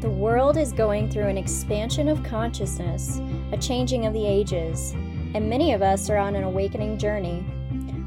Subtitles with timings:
[0.00, 3.20] The world is going through an expansion of consciousness,
[3.52, 4.92] a changing of the ages,
[5.34, 7.44] and many of us are on an awakening journey.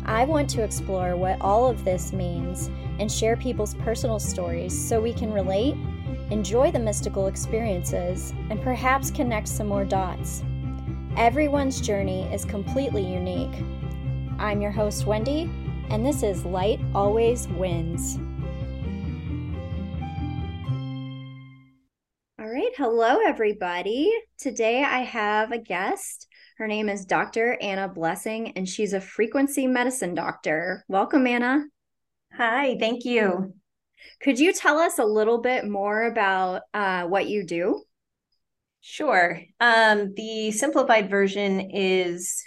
[0.04, 5.00] I want to explore what all of this means and share people's personal stories so
[5.00, 5.76] we can relate,
[6.32, 10.44] enjoy the mystical experiences, and perhaps connect some more dots.
[11.16, 13.64] Everyone's journey is completely unique.
[14.40, 15.44] I'm your host, Wendy,
[15.92, 18.18] and this is Light Always Wins.
[22.76, 24.12] Hello, everybody.
[24.40, 26.28] Today I have a guest.
[26.58, 27.56] Her name is Dr.
[27.62, 30.84] Anna Blessing, and she's a frequency medicine doctor.
[30.88, 31.66] Welcome, Anna.
[32.36, 33.54] Hi, thank you.
[34.22, 37.84] Could you tell us a little bit more about uh, what you do?
[38.82, 39.40] Sure.
[39.60, 42.44] Um, the simplified version is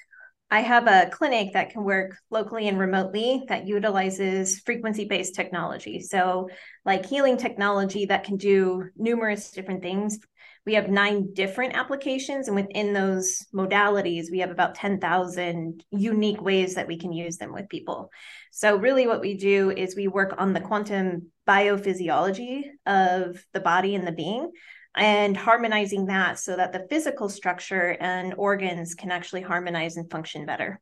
[0.50, 6.00] I have a clinic that can work locally and remotely that utilizes frequency based technology.
[6.00, 6.48] So,
[6.84, 10.18] like healing technology that can do numerous different things.
[10.64, 16.74] We have nine different applications, and within those modalities, we have about 10,000 unique ways
[16.74, 18.10] that we can use them with people.
[18.52, 23.96] So, really, what we do is we work on the quantum biophysiology of the body
[23.96, 24.50] and the being
[24.96, 30.46] and harmonizing that so that the physical structure and organs can actually harmonize and function
[30.46, 30.80] better.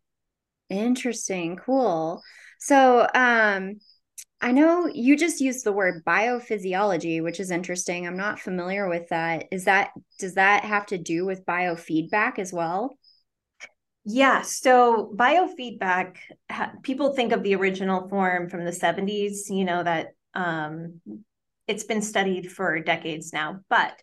[0.70, 1.56] Interesting.
[1.56, 2.22] Cool.
[2.60, 3.74] So, um,
[4.40, 8.06] I know you just used the word biophysiology, which is interesting.
[8.06, 9.46] I'm not familiar with that.
[9.50, 12.98] Is that does that have to do with biofeedback as well?
[14.04, 14.42] Yeah.
[14.42, 16.16] So biofeedback,
[16.82, 21.00] people think of the original form from the 70s, you know, that um,
[21.66, 23.98] it's been studied for decades now, but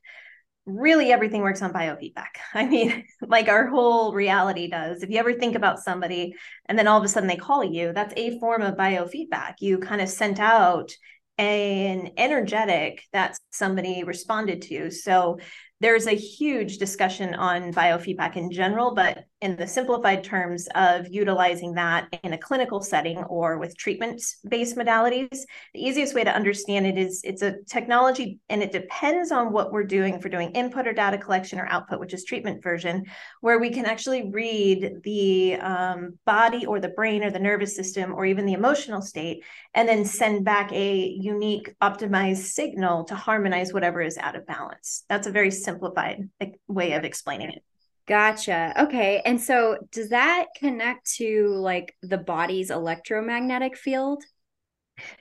[0.65, 2.37] really everything works on biofeedback.
[2.53, 5.03] I mean, like our whole reality does.
[5.03, 6.35] If you ever think about somebody
[6.67, 9.55] and then all of a sudden they call you, that's a form of biofeedback.
[9.59, 10.91] You kind of sent out
[11.37, 14.91] an energetic that somebody responded to.
[14.91, 15.39] So
[15.79, 21.73] there's a huge discussion on biofeedback in general, but in the simplified terms of utilizing
[21.73, 25.39] that in a clinical setting or with treatment based modalities,
[25.73, 29.71] the easiest way to understand it is it's a technology and it depends on what
[29.71, 33.03] we're doing for doing input or data collection or output, which is treatment version,
[33.41, 38.13] where we can actually read the um, body or the brain or the nervous system
[38.13, 43.73] or even the emotional state and then send back a unique optimized signal to harmonize
[43.73, 45.03] whatever is out of balance.
[45.09, 46.29] That's a very simplified
[46.67, 47.63] way of explaining it.
[48.07, 48.73] Gotcha.
[48.83, 49.21] Okay.
[49.25, 54.23] And so does that connect to like the body's electromagnetic field?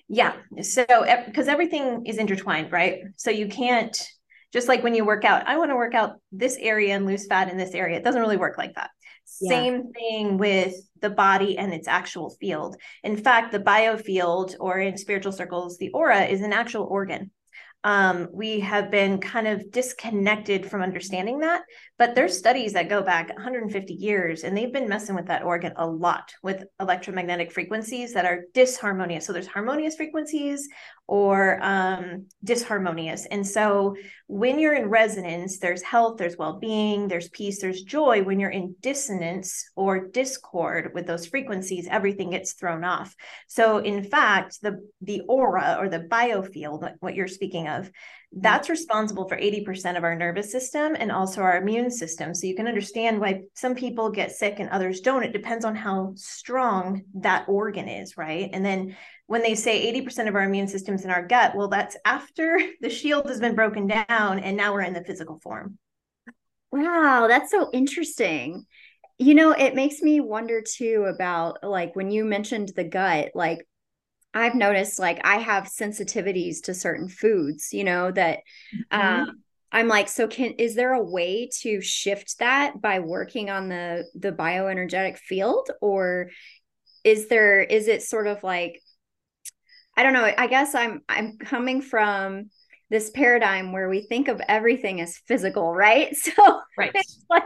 [0.09, 0.35] Yeah.
[0.63, 0.85] So,
[1.27, 3.01] because everything is intertwined, right?
[3.17, 3.97] So you can't,
[4.53, 7.27] just like when you work out, I want to work out this area and lose
[7.27, 7.99] fat in this area.
[7.99, 8.91] It doesn't really work like that.
[9.41, 9.51] Yeah.
[9.51, 12.77] Same thing with the body and its actual field.
[13.05, 17.31] In fact, the biofield, or in spiritual circles, the aura is an actual organ
[17.83, 21.63] um, we have been kind of disconnected from understanding that.
[21.99, 25.73] But there's studies that go back 150 years, and they've been messing with that organ
[25.77, 29.23] a lot with electromagnetic frequencies that are disharmonious.
[29.23, 30.69] So there's harmonious frequencies
[31.11, 33.27] or um, disharmonious.
[33.33, 33.97] And so
[34.29, 38.23] when you're in resonance, there's health, there's well being, there's peace, there's joy.
[38.23, 43.17] When you're in dissonance or discord with those frequencies, everything gets thrown off.
[43.49, 47.91] So, in fact, the, the aura or the biofield, what you're speaking of,
[48.33, 48.73] that's mm-hmm.
[48.73, 52.35] responsible for 80% of our nervous system and also our immune system.
[52.35, 55.25] So you can understand why some people get sick and others don't.
[55.25, 58.49] It depends on how strong that organ is, right?
[58.53, 58.97] And then
[59.27, 62.91] when they say 80% of our immune system's in our gut, well, that's after the
[62.91, 65.79] shield has been broken down and now we're in the physical form.
[66.73, 68.65] Wow, that's so interesting.
[69.19, 73.67] You know, it makes me wonder too about like when you mentioned the gut, like
[74.33, 78.41] I've noticed like I have sensitivities to certain foods, you know, that
[78.93, 79.01] mm-hmm.
[79.01, 79.43] um,
[79.73, 84.05] I'm like, so can is there a way to shift that by working on the
[84.15, 86.31] the bioenergetic field or
[87.05, 88.81] is there is it sort of like
[89.97, 92.51] I don't know, I guess I'm I'm coming from
[92.89, 96.15] this paradigm where we think of everything as physical, right?
[96.17, 96.91] So right.
[96.95, 97.45] it's like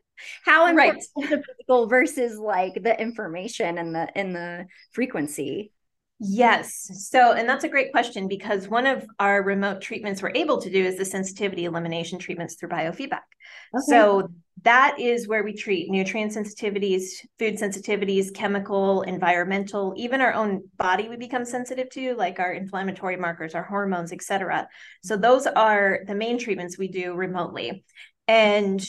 [0.44, 0.96] how important right.
[0.96, 5.72] is the physical versus like the information and the in the frequency
[6.18, 7.08] Yes.
[7.10, 10.70] So, and that's a great question because one of our remote treatments we're able to
[10.70, 13.26] do is the sensitivity elimination treatments through biofeedback.
[13.74, 13.84] Okay.
[13.86, 14.28] So,
[14.62, 21.10] that is where we treat nutrient sensitivities, food sensitivities, chemical, environmental, even our own body
[21.10, 24.66] we become sensitive to, like our inflammatory markers, our hormones, etc.
[25.04, 27.84] So, those are the main treatments we do remotely.
[28.26, 28.82] And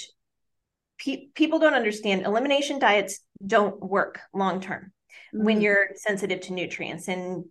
[0.98, 4.94] pe- people don't understand elimination diets don't work long term
[5.34, 5.64] when mm-hmm.
[5.64, 7.46] you're sensitive to nutrients and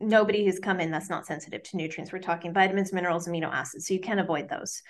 [0.00, 2.12] nobody who's come in that's not sensitive to nutrients.
[2.12, 3.86] We're talking vitamins, minerals, amino acids.
[3.86, 4.82] So you can avoid those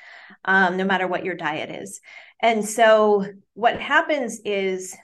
[0.45, 2.01] um, no matter what your diet is.
[2.43, 4.95] And so what happens is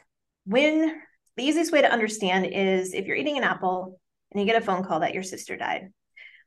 [0.45, 1.01] when
[1.37, 3.99] the easiest way to understand is if you're eating an apple
[4.31, 5.91] and you get a phone call that your sister died.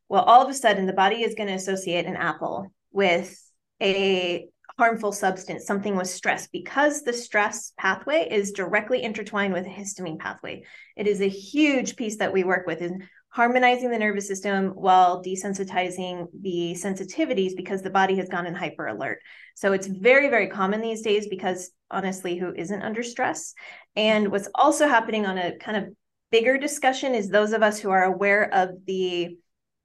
[0.09, 3.37] Well, all of a sudden, the body is going to associate an apple with
[3.81, 4.47] a
[4.77, 10.19] harmful substance, something with stress, because the stress pathway is directly intertwined with the histamine
[10.19, 10.63] pathway.
[10.95, 15.23] It is a huge piece that we work with in harmonizing the nervous system while
[15.23, 19.19] desensitizing the sensitivities because the body has gone in hyper alert.
[19.55, 23.53] So it's very, very common these days because honestly, who isn't under stress?
[23.95, 25.93] And what's also happening on a kind of
[26.31, 29.37] bigger discussion is those of us who are aware of the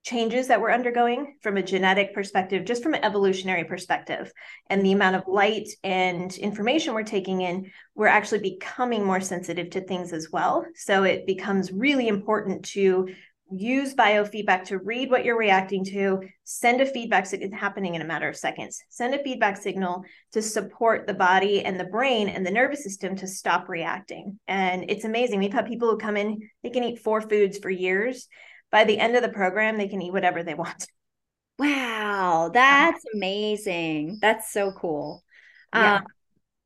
[0.02, 4.32] changes that we're undergoing from a genetic perspective, just from an evolutionary perspective,
[4.69, 9.70] and the amount of light and information we're taking in, we're actually becoming more sensitive
[9.70, 10.66] to things as well.
[10.75, 13.08] So it becomes really important to
[13.54, 18.06] use biofeedback to read what you're reacting to, send a feedback signal happening in a
[18.06, 18.82] matter of seconds.
[18.88, 23.14] Send a feedback signal to support the body and the brain and the nervous system
[23.16, 24.38] to stop reacting.
[24.48, 25.38] And it's amazing.
[25.38, 28.26] We've had people who come in, they can eat four foods for years
[28.72, 30.86] by the end of the program, they can eat whatever they want.
[31.58, 34.19] Wow, that's amazing.
[34.20, 35.22] That's so cool.
[35.72, 35.96] Yeah.
[35.96, 36.04] Um,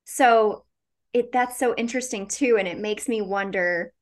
[0.05, 0.65] so
[1.13, 3.93] it that's so interesting too, and it makes me wonder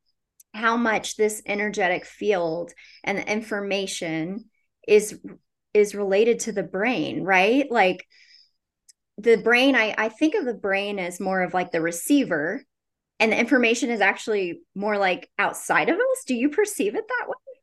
[0.52, 2.72] how much this energetic field
[3.02, 4.44] and the information
[4.86, 5.18] is
[5.72, 7.68] is related to the brain, right?
[7.70, 8.06] Like
[9.18, 12.62] the brain, I, I think of the brain as more of like the receiver,
[13.18, 16.24] and the information is actually more like outside of us.
[16.26, 17.53] Do you perceive it that way?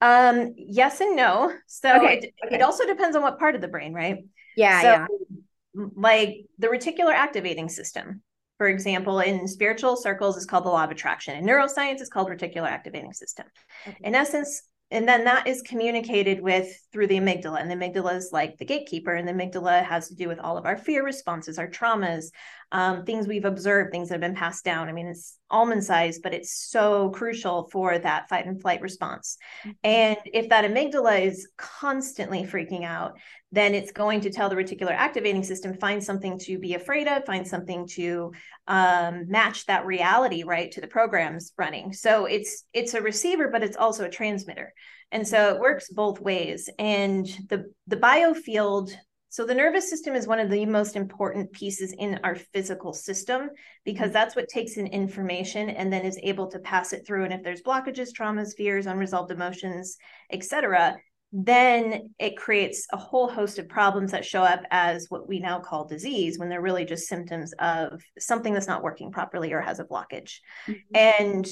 [0.00, 1.52] Um, yes and no.
[1.66, 2.18] So okay.
[2.18, 2.56] It, okay.
[2.56, 4.24] it also depends on what part of the brain, right?
[4.56, 4.82] Yeah.
[4.82, 5.86] So, yeah.
[5.94, 8.22] like the reticular activating system,
[8.58, 11.36] for example, in spiritual circles is called the law of attraction.
[11.36, 13.46] In neuroscience, it's called reticular activating system.
[13.86, 13.96] Okay.
[14.02, 18.30] In essence, and then that is communicated with through the amygdala and the amygdala is
[18.32, 21.58] like the gatekeeper and the amygdala has to do with all of our fear responses
[21.58, 22.26] our traumas
[22.72, 24.88] um, things we've observed things that have been passed down.
[24.88, 29.36] I mean it's almond sized but it's so crucial for that fight and flight response.
[29.60, 29.70] Mm-hmm.
[29.84, 33.18] and if that amygdala is constantly freaking out
[33.52, 37.24] then it's going to tell the reticular activating system find something to be afraid of
[37.24, 38.32] find something to
[38.68, 41.92] um, match that reality right to the programs running.
[41.92, 44.72] So it's it's a receiver but it's also a transmitter.
[45.12, 46.70] And so it works both ways.
[46.78, 48.92] And the the biofield
[49.30, 53.48] so the nervous system is one of the most important pieces in our physical system
[53.84, 57.32] because that's what takes in information and then is able to pass it through and
[57.32, 59.96] if there's blockages traumas fears unresolved emotions
[60.30, 60.96] etc
[61.32, 65.60] then it creates a whole host of problems that show up as what we now
[65.60, 69.78] call disease when they're really just symptoms of something that's not working properly or has
[69.78, 70.38] a blockage.
[70.66, 70.96] Mm-hmm.
[70.96, 71.48] And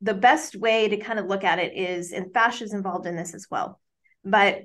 [0.00, 3.16] the best way to kind of look at it is, and fascia is involved in
[3.16, 3.80] this as well,
[4.24, 4.60] but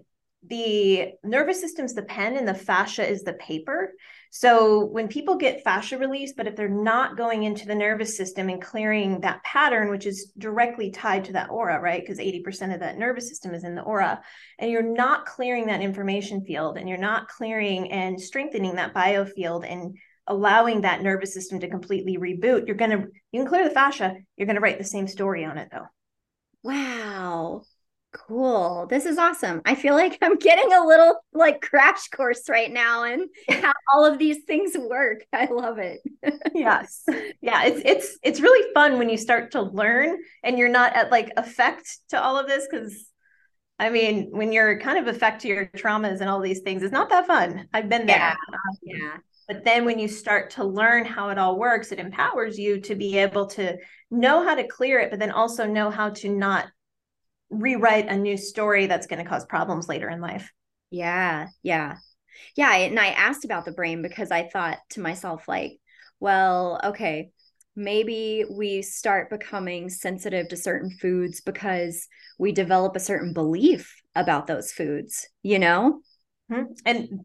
[0.48, 3.94] the nervous system's the pen and the fascia is the paper.
[4.32, 8.48] So when people get fascia release, but if they're not going into the nervous system
[8.48, 12.02] and clearing that pattern, which is directly tied to that aura, right?
[12.02, 14.22] Because 80% of that nervous system is in the aura,
[14.60, 19.70] and you're not clearing that information field and you're not clearing and strengthening that biofield
[19.70, 19.98] and
[20.28, 24.46] allowing that nervous system to completely reboot, you're to, you can clear the fascia, you're
[24.56, 25.88] to write the same story on it though.
[26.64, 27.64] Wow.
[28.12, 28.88] Cool.
[28.90, 29.62] This is awesome.
[29.66, 34.04] I feel like I'm getting a little like crash course right now and how all
[34.04, 35.24] of these things work.
[35.32, 36.02] I love it.
[36.54, 37.04] yes.
[37.42, 41.10] Yeah, it's it's it's really fun when you start to learn and you're not at
[41.10, 43.06] like effect to all of this cuz
[43.78, 46.92] I mean, when you're kind of effect to your traumas and all these things, it's
[46.92, 47.68] not that fun.
[47.74, 48.18] I've been there.
[48.18, 48.36] Yeah.
[48.52, 49.18] Um, yeah.
[49.48, 52.96] But then when you start to learn how it all works, it empowers you to
[52.96, 53.78] be able to
[54.12, 56.68] know how to clear it, but then also know how to not
[57.50, 60.52] rewrite a new story that's going to cause problems later in life.
[60.92, 61.98] Yeah, yeah.
[62.56, 65.80] Yeah, and I asked about the brain because I thought to myself like,
[66.20, 67.32] well, okay,
[67.76, 74.48] maybe we start becoming sensitive to certain foods because we develop a certain belief about
[74.48, 76.02] those foods, you know?
[76.52, 76.74] Mm-hmm.
[76.86, 77.20] And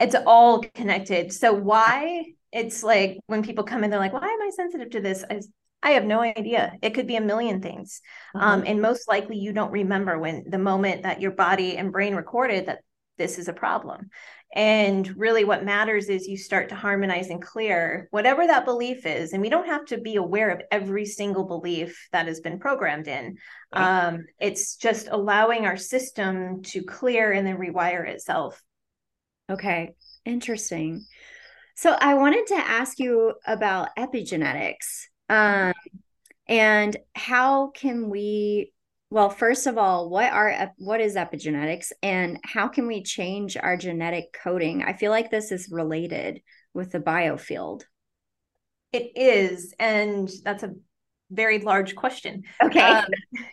[0.00, 1.32] it's all connected.
[1.32, 5.00] So why it's like when people come in, they're like, why am I sensitive to
[5.00, 5.24] this?
[5.28, 5.40] I,
[5.84, 6.72] I have no idea.
[6.80, 8.00] It could be a million things.
[8.34, 8.50] Um, mm-hmm.
[8.50, 12.14] Um, and most likely you don't remember when the moment that your body and brain
[12.14, 12.80] recorded that
[13.18, 14.08] this is a problem.
[14.54, 19.32] And really, what matters is you start to harmonize and clear whatever that belief is.
[19.32, 23.08] And we don't have to be aware of every single belief that has been programmed
[23.08, 23.36] in.
[23.74, 24.06] Right.
[24.06, 28.62] Um, it's just allowing our system to clear and then rewire itself.
[29.50, 31.04] Okay, interesting.
[31.76, 35.06] So, I wanted to ask you about epigenetics.
[35.28, 35.72] Um,
[36.46, 38.72] and how can we
[39.10, 43.76] Well, first of all, what are what is epigenetics and how can we change our
[43.76, 44.82] genetic coding?
[44.82, 46.42] I feel like this is related
[46.74, 47.84] with the biofield.
[48.92, 50.74] It is, and that's a
[51.30, 52.44] very large question.
[52.62, 52.80] Okay.
[52.80, 53.04] Um,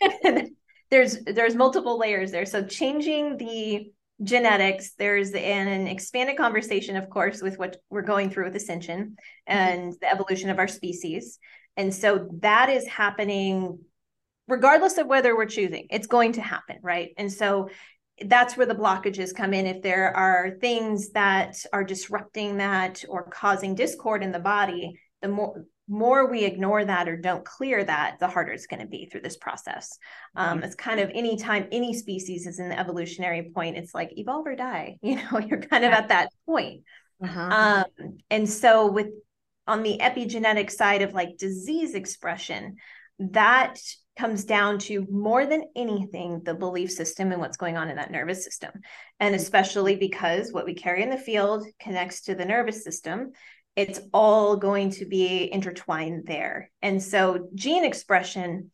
[0.91, 2.45] there's there's multiple layers there.
[2.45, 3.91] So changing the
[4.23, 9.15] genetics, there's an expanded conversation, of course, with what we're going through with ascension
[9.47, 11.39] and the evolution of our species.
[11.77, 13.79] And so that is happening
[14.47, 17.11] regardless of whether we're choosing, it's going to happen, right?
[17.17, 17.69] And so
[18.25, 19.65] that's where the blockages come in.
[19.65, 25.29] If there are things that are disrupting that or causing discord in the body, the
[25.29, 29.07] more more we ignore that or don't clear that, the harder it's going to be
[29.07, 29.97] through this process.
[30.37, 34.47] Um, it's kind of anytime any species is in the evolutionary point, it's like evolve
[34.47, 34.97] or die.
[35.01, 36.83] You know, you're kind of at that point.
[37.21, 37.83] Uh-huh.
[37.99, 39.07] Um, and so with
[39.71, 42.75] on the epigenetic side of like disease expression,
[43.19, 43.79] that
[44.19, 48.11] comes down to more than anything the belief system and what's going on in that
[48.11, 48.71] nervous system.
[49.19, 49.41] And mm-hmm.
[49.41, 53.31] especially because what we carry in the field connects to the nervous system,
[53.77, 56.69] it's all going to be intertwined there.
[56.81, 58.71] And so, gene expression,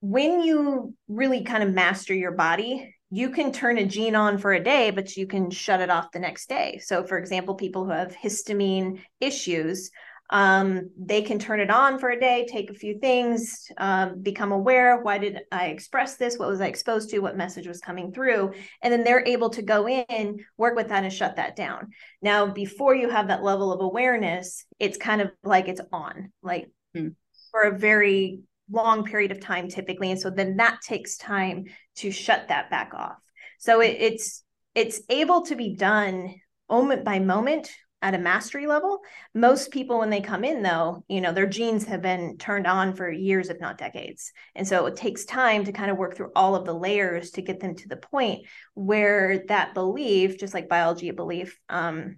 [0.00, 4.54] when you really kind of master your body, you can turn a gene on for
[4.54, 6.80] a day, but you can shut it off the next day.
[6.82, 9.90] So, for example, people who have histamine issues
[10.30, 14.52] um, they can turn it on for a day, take a few things, um, become
[14.52, 15.02] aware.
[15.02, 16.38] Why did I express this?
[16.38, 17.18] What was I exposed to?
[17.18, 18.52] What message was coming through?
[18.80, 21.88] And then they're able to go in, work with that, and shut that down.
[22.22, 26.70] Now, before you have that level of awareness, it's kind of like it's on, like
[26.94, 27.08] hmm.
[27.50, 30.12] for a very long period of time, typically.
[30.12, 31.64] And so then that takes time
[31.96, 33.16] to shut that back off.
[33.58, 34.44] So it, it's
[34.76, 36.36] it's able to be done
[36.68, 37.68] moment by moment
[38.02, 39.00] at a mastery level.
[39.34, 42.94] Most people, when they come in, though, you know, their genes have been turned on
[42.94, 44.32] for years, if not decades.
[44.54, 47.42] And so it takes time to kind of work through all of the layers to
[47.42, 52.16] get them to the point where that belief, just like biology a belief, um,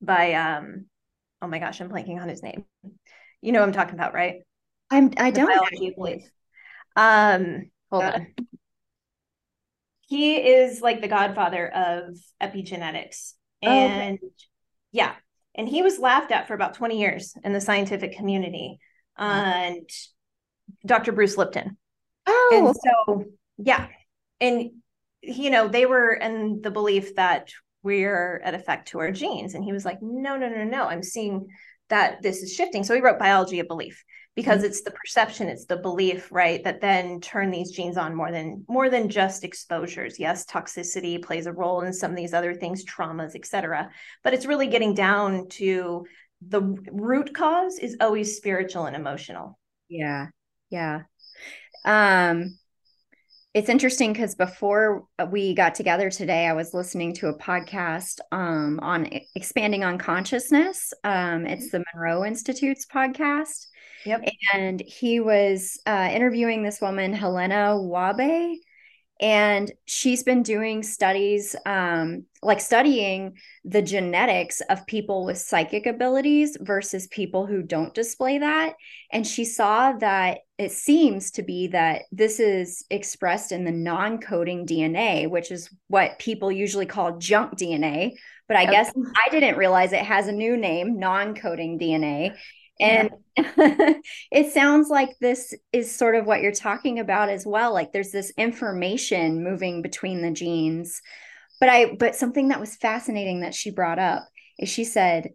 [0.00, 0.86] by um,
[1.42, 2.64] oh my gosh, I'm blanking on his name.
[3.42, 4.36] You know what I'm talking about, right?
[4.90, 6.30] I'm I don't biology belief.
[6.94, 8.26] Um, hold uh, on.
[10.06, 13.32] He is like the godfather of epigenetics.
[13.62, 14.32] And okay
[14.94, 15.12] yeah.
[15.56, 18.78] And he was laughed at for about 20 years in the scientific community.
[19.18, 19.88] And
[20.86, 21.12] Dr.
[21.12, 21.76] Bruce Lipton.
[22.26, 22.50] Oh.
[22.52, 23.24] And so,
[23.58, 23.88] yeah.
[24.40, 24.70] And,
[25.20, 27.50] you know, they were in the belief that
[27.82, 29.54] we're at effect to our genes.
[29.54, 30.84] And he was like, no, no, no, no.
[30.84, 31.48] I'm seeing
[31.90, 32.84] that this is shifting.
[32.84, 34.02] So he wrote Biology of Belief
[34.34, 34.66] because mm-hmm.
[34.66, 38.64] it's the perception it's the belief right that then turn these genes on more than
[38.68, 42.84] more than just exposures yes toxicity plays a role in some of these other things
[42.84, 43.90] traumas etc
[44.22, 46.04] but it's really getting down to
[46.48, 46.60] the
[46.92, 50.26] root cause is always spiritual and emotional yeah
[50.70, 51.02] yeah
[51.84, 52.56] um
[53.54, 58.80] it's interesting because before we got together today, I was listening to a podcast um,
[58.82, 60.92] on expanding on consciousness.
[61.04, 63.68] Um, it's the Monroe Institute's podcast.
[64.04, 64.28] Yep.
[64.52, 68.56] And he was uh, interviewing this woman, Helena Wahbeh,
[69.20, 76.56] and she's been doing studies, um, like studying the genetics of people with psychic abilities
[76.60, 78.74] versus people who don't display that.
[79.12, 84.18] And she saw that it seems to be that this is expressed in the non
[84.18, 88.14] coding DNA, which is what people usually call junk DNA.
[88.48, 88.72] But I okay.
[88.72, 92.36] guess I didn't realize it has a new name, non coding DNA.
[92.80, 93.94] And yeah.
[94.32, 97.72] it sounds like this is sort of what you're talking about as well.
[97.72, 101.00] Like there's this information moving between the genes.
[101.60, 104.26] But I but something that was fascinating that she brought up
[104.58, 105.30] is she said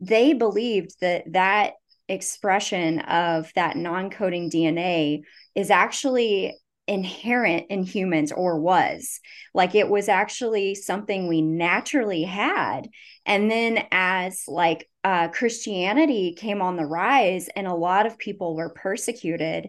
[0.00, 1.74] they believed that that
[2.08, 5.22] expression of that non-coding DNA
[5.54, 6.56] is actually
[6.88, 9.20] inherent in humans or was.
[9.54, 12.88] Like it was actually something we naturally had.
[13.26, 18.54] And then as like uh, christianity came on the rise and a lot of people
[18.54, 19.68] were persecuted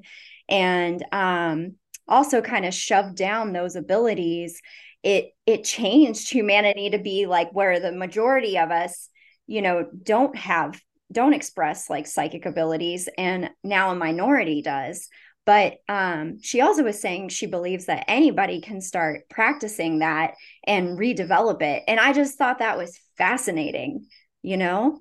[0.49, 1.75] and um,
[2.07, 4.59] also kind of shoved down those abilities
[5.03, 9.07] it it changed humanity to be like where the majority of us
[9.47, 15.07] you know don't have don't express like psychic abilities and now a minority does
[15.49, 20.95] but um, she also was saying she believes that anybody can start practicing that and
[20.95, 21.81] redevelop it.
[21.87, 24.05] And I just thought that was fascinating,
[24.43, 24.99] you know?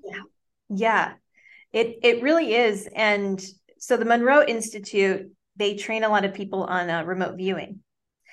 [0.67, 1.13] Yeah.
[1.71, 2.89] It it really is.
[2.95, 3.39] And
[3.77, 7.81] so the Monroe Institute, they train a lot of people on uh, remote viewing.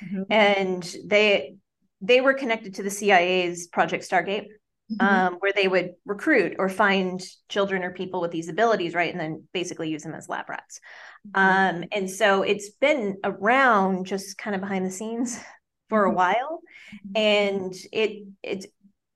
[0.03, 0.23] Mm-hmm.
[0.31, 1.57] And they
[2.01, 4.47] they were connected to the CIA's Project Stargate.
[4.93, 5.07] Mm-hmm.
[5.07, 9.11] um, where they would recruit or find children or people with these abilities, right?
[9.11, 10.81] And then basically use them as lab rats.
[11.29, 11.77] Mm-hmm.
[11.79, 15.39] Um, and so it's been around just kind of behind the scenes
[15.89, 16.17] for a mm-hmm.
[16.17, 16.61] while.
[16.95, 17.17] Mm-hmm.
[17.17, 18.67] And it it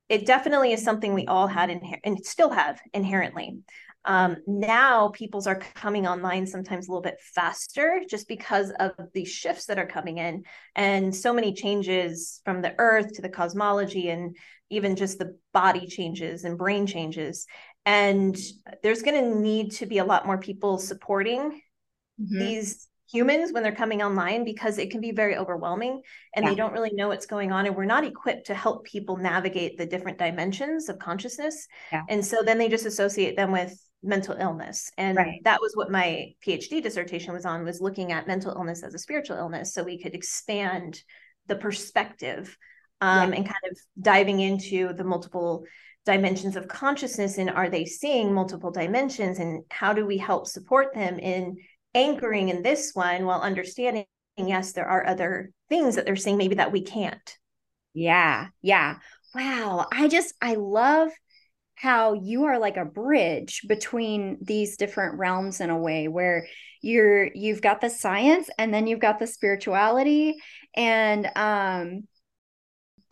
[0.09, 3.59] it definitely is something we all had inher- and still have inherently.
[4.07, 9.26] Um, now people's are coming online sometimes a little bit faster just because of the
[9.26, 14.09] shifts that are coming in and so many changes from the earth to the cosmology
[14.09, 14.37] and
[14.71, 17.47] even just the body changes and brain changes
[17.85, 18.38] and
[18.83, 21.61] there's going to need to be a lot more people supporting
[22.21, 22.38] mm-hmm.
[22.38, 26.00] these humans when they're coming online because it can be very overwhelming
[26.35, 26.50] and yeah.
[26.50, 29.76] they don't really know what's going on and we're not equipped to help people navigate
[29.76, 32.02] the different dimensions of consciousness yeah.
[32.09, 35.40] and so then they just associate them with mental illness and right.
[35.45, 38.99] that was what my phd dissertation was on was looking at mental illness as a
[38.99, 41.02] spiritual illness so we could expand
[41.49, 42.57] the perspective
[43.02, 43.38] um, yeah.
[43.38, 45.64] and kind of diving into the multiple
[46.07, 50.95] dimensions of consciousness and are they seeing multiple dimensions and how do we help support
[50.95, 51.57] them in
[51.95, 54.07] anchoring in this one while understanding
[54.38, 57.37] yes there are other things that they're seeing maybe that we can't
[57.92, 58.97] yeah yeah
[59.35, 61.11] wow i just i love
[61.81, 66.47] how you are like a bridge between these different realms in a way where
[66.83, 70.35] you're you've got the science and then you've got the spirituality
[70.75, 72.03] and um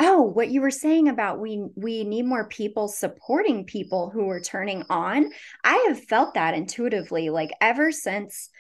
[0.01, 4.41] oh what you were saying about we we need more people supporting people who are
[4.41, 5.31] turning on
[5.65, 8.51] i have felt that intuitively like ever since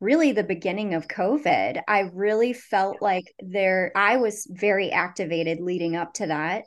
[0.00, 5.94] really the beginning of covid i really felt like there i was very activated leading
[5.94, 6.64] up to that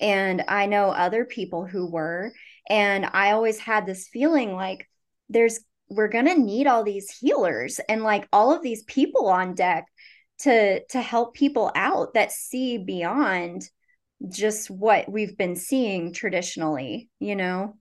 [0.00, 2.32] and I know other people who were.
[2.68, 4.88] And I always had this feeling like
[5.28, 9.54] there's, we're going to need all these healers and like all of these people on
[9.54, 9.86] deck
[10.40, 13.62] to to help people out that see beyond
[14.28, 17.76] just what we've been seeing traditionally you know?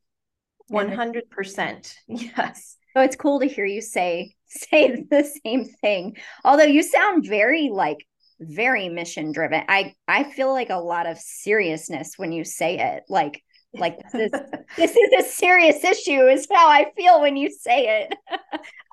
[0.72, 2.77] 100% yes.
[2.93, 6.17] So it's cool to hear you say say the same thing.
[6.46, 8.05] Although you sound very like
[8.47, 9.63] very mission driven.
[9.67, 13.03] I I feel like a lot of seriousness when you say it.
[13.09, 14.31] Like like this is
[14.77, 18.15] this is a serious issue is how I feel when you say it.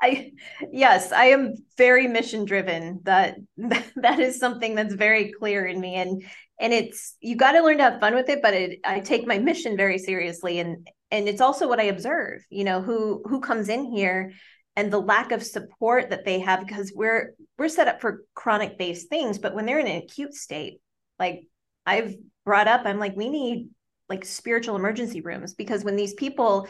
[0.03, 0.33] I
[0.73, 3.01] yes, I am very mission driven.
[3.05, 3.37] That
[3.97, 6.23] that is something that's very clear in me and
[6.61, 9.27] and it's you got to learn to have fun with it but it, I take
[9.27, 13.41] my mission very seriously and and it's also what I observe, you know, who who
[13.41, 14.33] comes in here
[14.77, 18.79] and the lack of support that they have because we're we're set up for chronic
[18.79, 20.81] based things but when they're in an acute state
[21.19, 21.43] like
[21.87, 23.69] i've brought up i'm like we need
[24.09, 26.69] like spiritual emergency rooms because when these people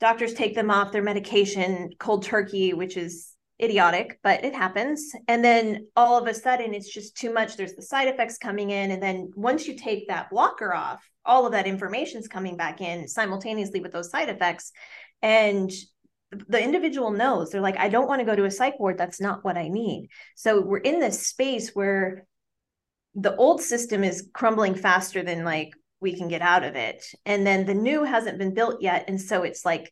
[0.00, 5.12] doctors take them off their medication cold turkey which is idiotic but it happens.
[5.28, 7.56] And then all of a sudden it's just too much.
[7.56, 11.46] There's the side effects coming in and then once you take that blocker off all
[11.46, 14.72] of that information is coming back in simultaneously with those side effects.
[15.22, 15.70] And
[16.30, 17.50] the individual knows.
[17.50, 18.98] They're like i don't want to go to a psych ward.
[18.98, 20.08] That's not what i need.
[20.34, 22.26] So we're in this space where
[23.14, 27.04] the old system is crumbling faster than like we can get out of it.
[27.24, 29.04] And then the new hasn't been built yet.
[29.08, 29.90] And so it's like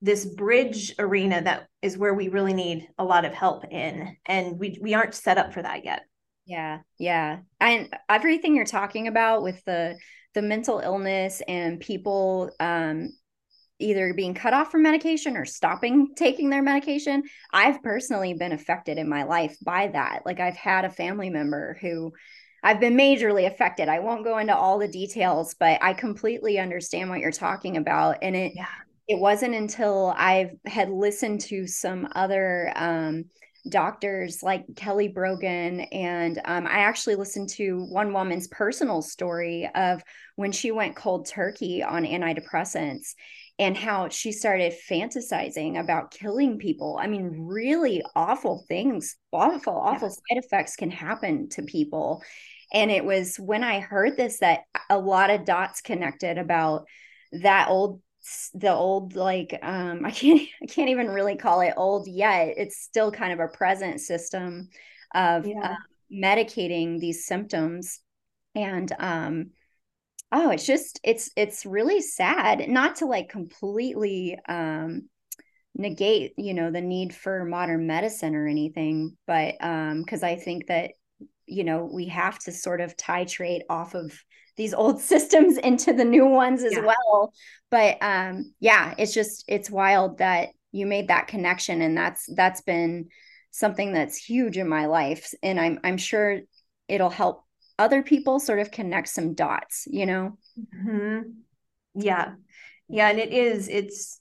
[0.00, 4.16] this bridge arena that is where we really need a lot of help in.
[4.26, 6.02] And we we aren't set up for that yet.
[6.46, 7.40] Yeah yeah.
[7.60, 9.96] And everything you're talking about with the
[10.34, 13.10] the mental illness and people um
[13.78, 17.22] either being cut off from medication or stopping taking their medication.
[17.52, 20.22] I've personally been affected in my life by that.
[20.24, 22.12] Like I've had a family member who
[22.62, 23.88] I've been majorly affected.
[23.88, 28.18] I won't go into all the details, but I completely understand what you're talking about.
[28.22, 28.66] And it yeah.
[29.06, 33.26] it wasn't until I had listened to some other um,
[33.68, 35.80] doctors like Kelly Brogan.
[35.80, 40.02] And um, I actually listened to one woman's personal story of
[40.36, 43.14] when she went cold turkey on antidepressants
[43.58, 46.98] and how she started fantasizing about killing people.
[47.00, 50.36] I mean, really awful things, awful, awful yeah.
[50.36, 52.22] side effects can happen to people.
[52.72, 56.86] And it was when I heard this that a lot of dots connected about
[57.32, 58.00] that old
[58.54, 62.80] the old like um i can't i can't even really call it old yet it's
[62.80, 64.68] still kind of a present system
[65.14, 65.72] of yeah.
[65.72, 65.74] uh,
[66.10, 68.00] medicating these symptoms
[68.54, 69.50] and um
[70.34, 75.08] oh it's just it's it's really sad not to like completely um
[75.76, 80.66] negate you know the need for modern medicine or anything but um because i think
[80.66, 80.90] that
[81.46, 84.12] you know we have to sort of titrate off of
[84.56, 86.80] these old systems into the new ones as yeah.
[86.80, 87.32] well
[87.70, 92.60] but um yeah it's just it's wild that you made that connection and that's that's
[92.62, 93.06] been
[93.52, 96.40] something that's huge in my life and i'm i'm sure
[96.88, 97.44] it'll help
[97.78, 101.20] other people sort of connect some dots you know mm-hmm.
[101.94, 102.34] Yeah.
[102.88, 103.08] Yeah.
[103.08, 104.20] And it is, it's,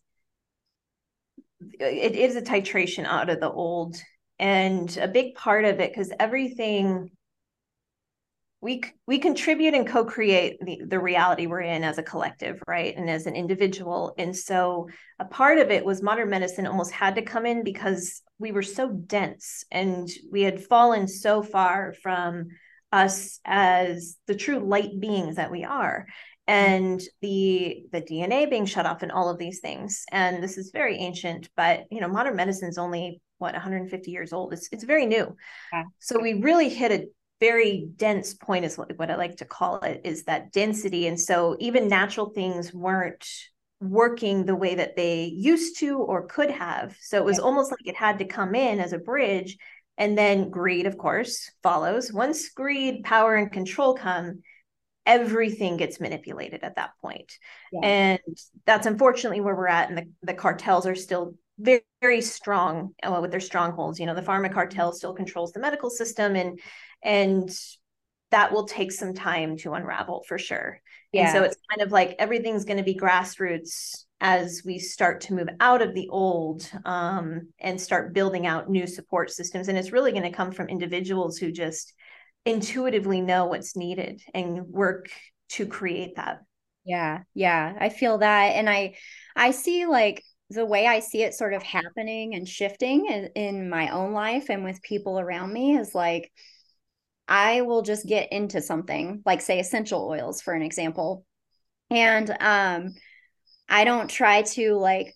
[1.79, 3.97] it is a titration out of the old.
[4.39, 7.11] And a big part of it, because everything
[8.61, 13.09] we we contribute and co-create the, the reality we're in as a collective right and
[13.09, 14.87] as an individual and so
[15.19, 18.63] a part of it was modern medicine almost had to come in because we were
[18.63, 22.47] so dense and we had fallen so far from
[22.93, 26.05] us as the true light beings that we are
[26.47, 26.53] mm-hmm.
[26.53, 30.71] and the the dna being shut off and all of these things and this is
[30.71, 34.83] very ancient but you know modern medicine is only what 150 years old it's it's
[34.83, 35.35] very new
[35.73, 35.83] yeah.
[35.99, 37.05] so we really hit a
[37.43, 41.07] very dense point is what, what I like to call it is that density.
[41.07, 43.27] And so even natural things weren't
[43.81, 46.95] working the way that they used to or could have.
[47.01, 47.43] So it was yeah.
[47.43, 49.57] almost like it had to come in as a bridge.
[49.97, 52.11] And then greed, of course, follows.
[52.11, 54.41] Once greed, power, and control come,
[55.05, 57.31] everything gets manipulated at that point.
[57.71, 57.81] Yeah.
[57.83, 59.89] And that's unfortunately where we're at.
[59.89, 63.99] And the, the cartels are still very, very strong uh, with their strongholds.
[63.99, 66.59] You know, the pharma cartel still controls the medical system and
[67.03, 67.55] and
[68.31, 70.81] that will take some time to unravel for sure.
[71.11, 71.25] Yeah.
[71.25, 75.33] And so it's kind of like everything's going to be grassroots as we start to
[75.33, 79.67] move out of the old um, and start building out new support systems.
[79.67, 81.93] And it's really going to come from individuals who just
[82.45, 85.09] intuitively know what's needed and work
[85.49, 86.39] to create that.
[86.85, 88.95] Yeah, yeah, I feel that, and I,
[89.35, 93.69] I see like the way I see it sort of happening and shifting in, in
[93.69, 96.31] my own life and with people around me is like
[97.27, 101.25] I will just get into something like say essential oils for an example.
[101.89, 102.93] And um
[103.73, 105.15] I don't try to like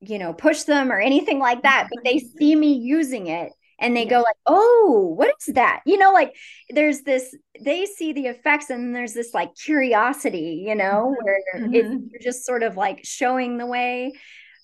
[0.00, 3.96] you know push them or anything like that, but they see me using it and
[3.96, 4.10] they yeah.
[4.10, 6.34] go like, "Oh, what is that?" You know, like
[6.68, 11.24] there's this they see the effects and there's this like curiosity, you know, mm-hmm.
[11.24, 11.74] where mm-hmm.
[11.74, 14.12] it, you're just sort of like showing the way,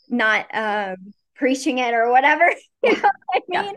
[0.08, 2.44] not um preaching it or whatever.
[2.84, 3.64] You know what I mean?
[3.64, 3.72] Yeah.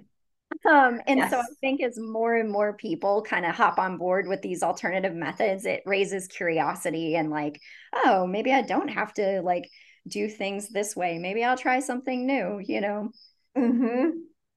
[0.65, 1.31] Um, and yes.
[1.31, 4.63] so I think as more and more people kind of hop on board with these
[4.63, 7.61] alternative methods, it raises curiosity and like,
[7.93, 9.69] oh, maybe I don't have to like
[10.07, 11.19] do things this way.
[11.19, 13.09] Maybe I'll try something new, you know?
[13.57, 14.09] Mm-hmm.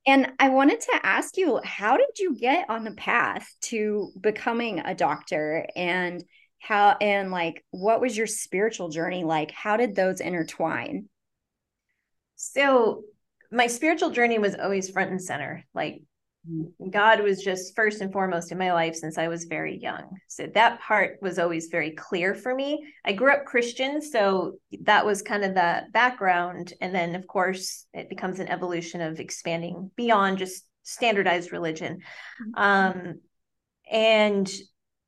[0.07, 4.81] And I wanted to ask you, how did you get on the path to becoming
[4.81, 6.25] a doctor and
[6.59, 9.51] how, and like, what was your spiritual journey like?
[9.51, 11.09] How did those intertwine?
[12.37, 13.03] So
[13.51, 15.65] my spiritual journey was always front and center.
[15.75, 16.03] Like
[16.91, 20.17] God was just first and foremost in my life since I was very young.
[20.29, 22.83] So that part was always very clear for me.
[23.05, 26.73] I grew up Christian, so that was kind of the background.
[26.81, 32.01] And then, of course, it becomes an evolution of expanding beyond just standardized religion.
[32.57, 32.63] Mm-hmm.
[32.63, 33.21] Um,
[33.91, 34.51] and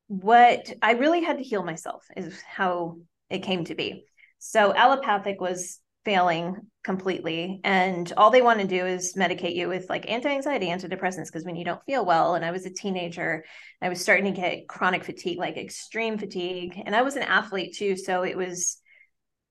[0.07, 2.97] what I really had to heal myself is how
[3.31, 4.05] it came to be.
[4.37, 7.61] So allopathic was failing completely.
[7.63, 11.55] And all they want to do is medicate you with like anti-anxiety antidepressants because when
[11.55, 13.45] you don't feel well and i was a teenager
[13.81, 16.81] i was starting to get chronic fatigue like extreme fatigue.
[16.85, 18.77] And i was an athlete too so it was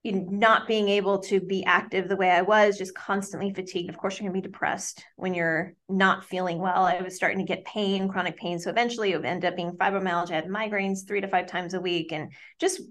[0.03, 3.89] you know, not being able to be active the way i was just constantly fatigued.
[3.89, 6.85] Of course you're going to be depressed when you're not feeling well.
[6.85, 8.59] I was starting to get pain chronic pain.
[8.59, 10.33] So eventually it would end up being fibromyalgia.
[10.33, 12.83] I had migraines three to five times a week and just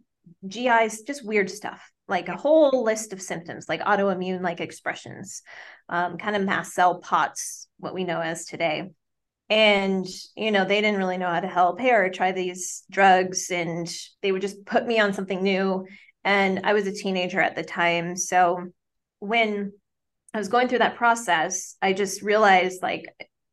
[0.48, 5.42] gi's just weird stuff like a whole list of symptoms, like autoimmune like expressions,
[5.90, 8.92] um, kind of mast cell POTS, what we know as today.
[9.50, 11.80] And, you know, they didn't really know how to help.
[11.80, 13.50] Hey, or try these drugs.
[13.50, 15.88] And they would just put me on something new.
[16.24, 18.16] And I was a teenager at the time.
[18.16, 18.68] So
[19.20, 19.74] when
[20.34, 23.06] I was going through that process, I just realized like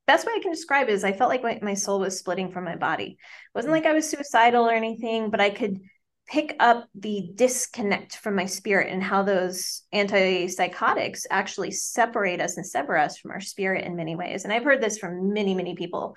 [0.06, 2.50] best way I can describe it is I felt like my, my soul was splitting
[2.50, 3.12] from my body.
[3.12, 5.80] It wasn't like I was suicidal or anything, but I could
[6.28, 12.66] pick up the disconnect from my spirit and how those antipsychotics actually separate us and
[12.66, 14.44] sever us from our spirit in many ways.
[14.44, 16.16] And I've heard this from many, many people.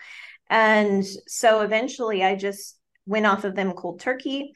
[0.49, 4.53] And so eventually I just went off of them cold turkey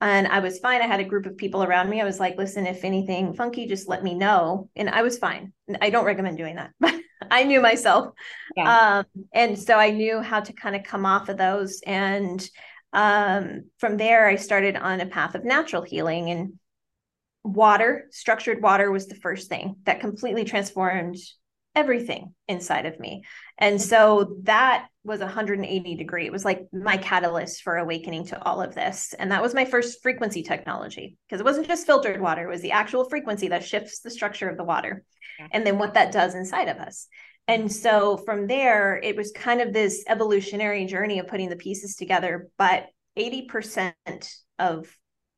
[0.00, 0.82] and I was fine.
[0.82, 2.00] I had a group of people around me.
[2.00, 4.68] I was like, listen, if anything funky, just let me know.
[4.76, 5.52] And I was fine.
[5.80, 6.94] I don't recommend doing that, but
[7.30, 8.12] I knew myself.
[8.56, 9.04] Yeah.
[9.14, 11.80] Um, and so I knew how to kind of come off of those.
[11.86, 12.46] And
[12.92, 16.52] um, from there, I started on a path of natural healing and
[17.44, 21.16] water, structured water was the first thing that completely transformed
[21.74, 23.22] everything inside of me.
[23.56, 26.26] And so that was 180 degree.
[26.26, 29.14] It was like my catalyst for awakening to all of this.
[29.16, 32.62] And that was my first frequency technology because it wasn't just filtered water, it was
[32.62, 35.04] the actual frequency that shifts the structure of the water
[35.52, 37.06] and then what that does inside of us.
[37.48, 41.96] And so from there, it was kind of this evolutionary journey of putting the pieces
[41.96, 42.50] together.
[42.58, 43.94] But 80%
[44.58, 44.86] of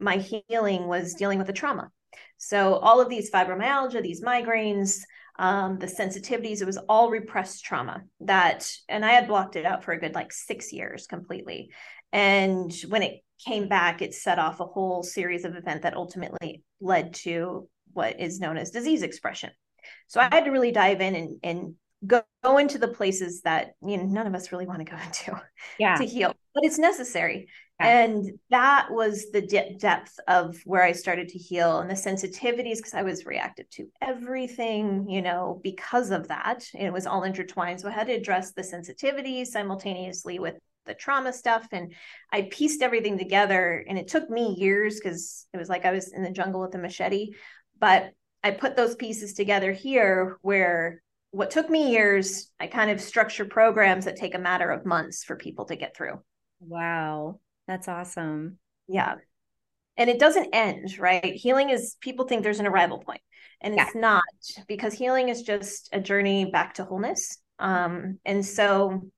[0.00, 1.90] my healing was dealing with the trauma.
[2.36, 4.98] So all of these fibromyalgia, these migraines,
[5.38, 9.84] um, the sensitivities, it was all repressed trauma that, and I had blocked it out
[9.84, 11.70] for a good like six years completely.
[12.12, 16.64] And when it came back, it set off a whole series of events that ultimately
[16.80, 19.50] led to what is known as disease expression.
[20.08, 21.74] So I had to really dive in and, and
[22.06, 24.96] go, go into the places that you know none of us really want to go
[25.04, 25.40] into
[25.78, 25.96] yeah.
[25.96, 27.48] to heal, but it's necessary.
[27.80, 28.04] Yeah.
[28.04, 32.76] And that was the de- depth of where I started to heal and the sensitivities
[32.76, 36.62] because I was reactive to everything, you know, because of that.
[36.74, 37.80] It was all intertwined.
[37.80, 41.68] So I had to address the sensitivities simultaneously with the trauma stuff.
[41.72, 41.94] And
[42.30, 43.82] I pieced everything together.
[43.88, 46.74] And it took me years because it was like I was in the jungle with
[46.74, 47.30] a machete.
[47.78, 48.10] But
[48.44, 53.44] I put those pieces together here where what took me years, I kind of structure
[53.44, 56.20] programs that take a matter of months for people to get through.
[56.60, 57.40] Wow.
[57.68, 58.58] That's awesome.
[58.88, 59.16] Yeah.
[59.96, 61.34] And it doesn't end, right?
[61.34, 63.20] Healing is people think there's an arrival point,
[63.60, 63.86] and yeah.
[63.86, 64.22] it's not
[64.66, 67.38] because healing is just a journey back to wholeness.
[67.58, 69.10] Um, and so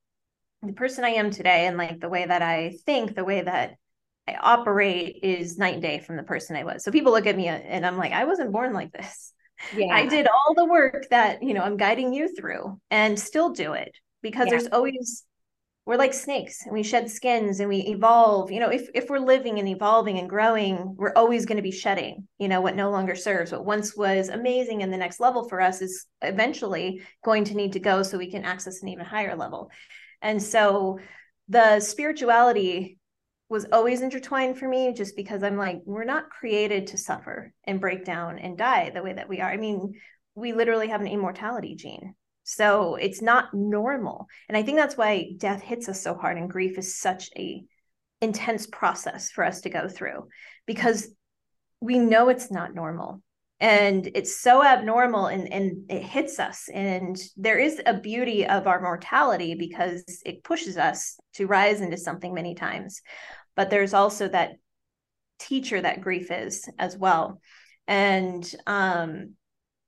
[0.61, 3.75] the person I am today and like the way that I think, the way that
[4.27, 6.83] I operate is night and day from the person I was.
[6.83, 9.33] So people look at me and I'm like, I wasn't born like this.
[9.75, 9.93] Yeah.
[9.93, 13.73] I did all the work that, you know, I'm guiding you through and still do
[13.73, 14.51] it because yeah.
[14.51, 15.25] there's always
[15.85, 19.19] we're like snakes and we shed skins and we evolve you know if if we're
[19.19, 22.89] living and evolving and growing we're always going to be shedding you know what no
[22.89, 27.43] longer serves what once was amazing and the next level for us is eventually going
[27.43, 29.69] to need to go so we can access an even higher level
[30.21, 30.99] and so
[31.49, 32.97] the spirituality
[33.53, 37.79] was always intertwined for me just because I'm like, we're not created to suffer and
[37.79, 39.51] break down and die the way that we are.
[39.51, 39.93] I mean,
[40.33, 42.15] we literally have an immortality gene.
[42.43, 44.25] So it's not normal.
[44.49, 47.63] And I think that's why death hits us so hard and grief is such a
[48.21, 50.29] intense process for us to go through
[50.65, 51.13] because
[51.79, 53.21] we know it's not normal
[53.59, 58.65] and it's so abnormal and, and it hits us and there is a beauty of
[58.65, 63.01] our mortality because it pushes us to rise into something many times
[63.55, 64.53] but there's also that
[65.39, 67.39] teacher that grief is as well.
[67.87, 69.35] And um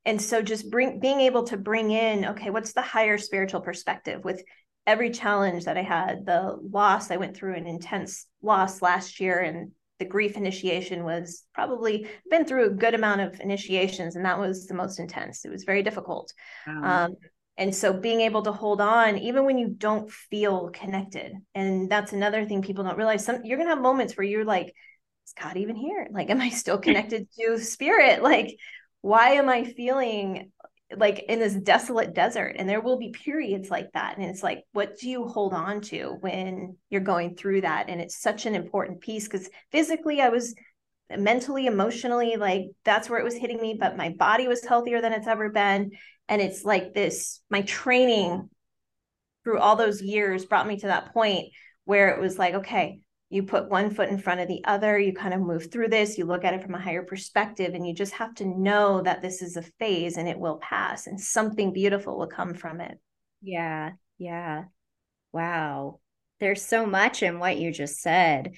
[0.06, 4.24] and so just bring being able to bring in okay what's the higher spiritual perspective?
[4.24, 4.44] With
[4.88, 9.40] every challenge that i had the loss i went through an intense loss last year
[9.40, 14.40] and the grief initiation was probably been through a good amount of initiations and that
[14.40, 15.46] was the most intense.
[15.46, 16.34] It was very difficult.
[16.68, 17.06] Wow.
[17.06, 17.16] um,
[17.58, 21.34] and so being able to hold on even when you don't feel connected.
[21.54, 23.26] And that's another thing people don't realize.
[23.26, 24.74] Some you're gonna have moments where you're like
[25.26, 26.08] is god even here?
[26.12, 28.22] Like am i still connected to spirit?
[28.22, 28.58] Like
[29.02, 30.52] why am i feeling
[30.96, 32.56] like in this desolate desert?
[32.58, 34.18] And there will be periods like that.
[34.18, 37.90] And it's like what do you hold on to when you're going through that?
[37.90, 40.54] And it's such an important piece because physically i was
[41.16, 45.14] mentally emotionally like that's where it was hitting me but my body was healthier than
[45.14, 45.92] it's ever been
[46.28, 48.50] and it's like this my training
[49.44, 51.50] through all those years brought me to that point
[51.86, 55.14] where it was like okay you put one foot in front of the other you
[55.14, 57.94] kind of move through this you look at it from a higher perspective and you
[57.94, 61.74] just have to know that this is a phase and it will pass and something
[61.74, 63.00] beautiful will come from it.
[63.42, 64.66] Yeah yeah.
[65.32, 66.00] Wow.
[66.40, 68.56] There's so much in what you just said.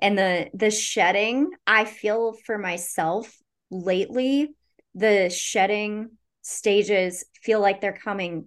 [0.00, 3.32] And the the shedding i feel for myself
[3.70, 4.52] lately
[4.96, 6.10] the shedding
[6.42, 8.46] stages feel like they're coming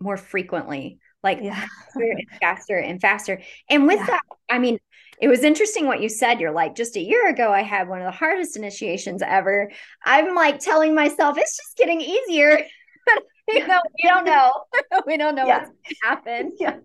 [0.00, 1.54] more frequently like yeah.
[1.54, 4.06] faster and faster and faster and with yeah.
[4.06, 4.78] that i mean
[5.22, 6.40] it was interesting what you said.
[6.40, 9.70] You're like, just a year ago, I had one of the hardest initiations ever.
[10.04, 12.58] I'm like telling myself it's just getting easier.
[13.48, 14.52] you know, we don't know.
[15.06, 15.68] we don't know yes.
[15.68, 16.56] what's happen.
[16.58, 16.78] Yeah.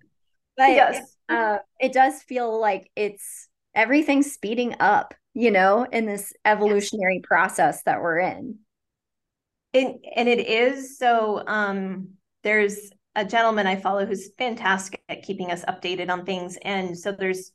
[0.55, 1.15] But yes.
[1.29, 7.27] uh, it does feel like it's everything's speeding up, you know, in this evolutionary yes.
[7.27, 8.59] process that we're in.
[9.73, 12.09] And and it is so um
[12.43, 16.57] there's a gentleman I follow who's fantastic at keeping us updated on things.
[16.61, 17.51] And so there's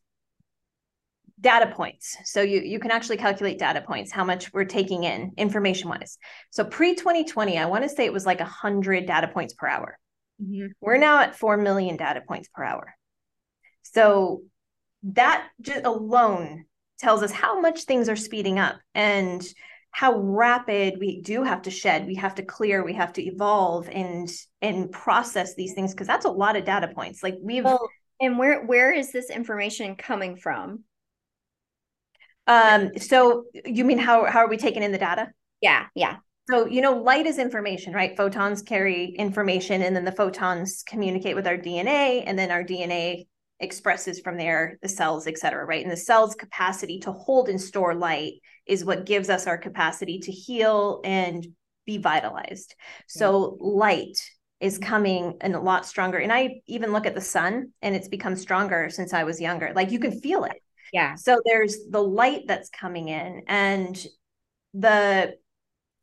[1.40, 2.16] data points.
[2.24, 6.18] So you, you can actually calculate data points, how much we're taking in information wise.
[6.50, 9.68] So pre 2020, I want to say it was like a 100 data points per
[9.68, 9.98] hour.
[10.42, 10.66] Mm-hmm.
[10.80, 12.94] We're now at 4 million data points per hour.
[13.82, 14.42] So
[15.04, 16.64] that just alone
[16.98, 19.44] tells us how much things are speeding up and
[19.92, 23.88] how rapid we do have to shed we have to clear we have to evolve
[23.90, 24.28] and
[24.60, 27.88] and process these things because that's a lot of data points like we've well,
[28.20, 30.82] and where where is this information coming from
[32.46, 35.28] um, so you mean how how are we taking in the data?
[35.60, 36.16] Yeah, yeah.
[36.50, 38.16] So, you know, light is information, right?
[38.16, 43.26] Photons carry information and then the photons communicate with our DNA and then our DNA
[43.60, 47.60] expresses from there the cells et cetera right and the cell's capacity to hold and
[47.60, 48.32] store light
[48.66, 51.46] is what gives us our capacity to heal and
[51.86, 52.74] be vitalized.
[53.08, 54.18] So light
[54.60, 54.88] is mm-hmm.
[54.88, 56.18] coming and a lot stronger.
[56.18, 59.72] And i even look at the sun and it's become stronger since i was younger.
[59.74, 60.62] Like you can feel it.
[60.92, 61.14] Yeah.
[61.16, 64.06] So there's the light that's coming in and
[64.74, 65.34] the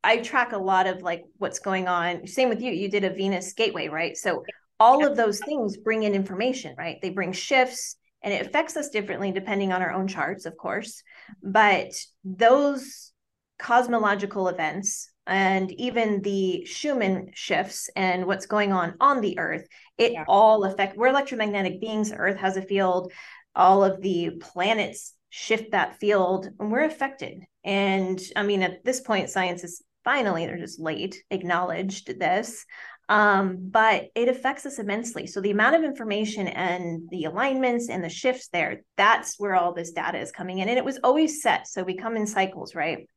[0.04, 2.26] I track a lot of like what's going on.
[2.26, 2.72] Same with you.
[2.72, 4.16] You did a Venus gateway, right?
[4.16, 4.44] So
[4.80, 6.98] all of those things bring in information, right?
[7.02, 11.04] They bring shifts and it affects us differently depending on our own charts, of course.
[11.42, 13.12] But those
[13.58, 20.14] cosmological events and even the Schumann shifts and what's going on on the earth, it
[20.14, 20.24] yeah.
[20.28, 22.12] all affect we're electromagnetic beings.
[22.16, 23.12] Earth has a field.
[23.56, 27.44] All of the planets shift that field and we're affected.
[27.64, 32.66] And I mean, at this point, science is finally, they're just late, acknowledged this.
[33.10, 35.26] Um, but it affects us immensely.
[35.26, 39.74] So the amount of information and the alignments and the shifts there, that's where all
[39.74, 40.70] this data is coming in.
[40.70, 41.68] And it was always set.
[41.68, 43.08] So we come in cycles, right?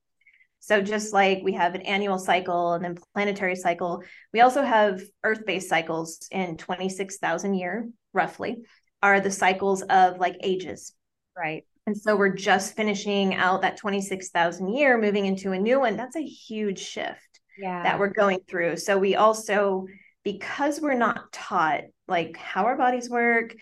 [0.61, 4.03] So just like we have an annual cycle and then planetary cycle,
[4.33, 8.63] we also have Earth-based cycles in 26,000 year, roughly,
[9.03, 10.95] are the cycles of like ages.
[11.37, 11.67] Right.
[11.87, 15.97] And so we're just finishing out that 26,000 year, moving into a new one.
[15.97, 17.83] That's a huge shift yeah.
[17.83, 18.77] that we're going through.
[18.77, 19.87] So we also,
[20.25, 23.55] because we're not taught like how our bodies work,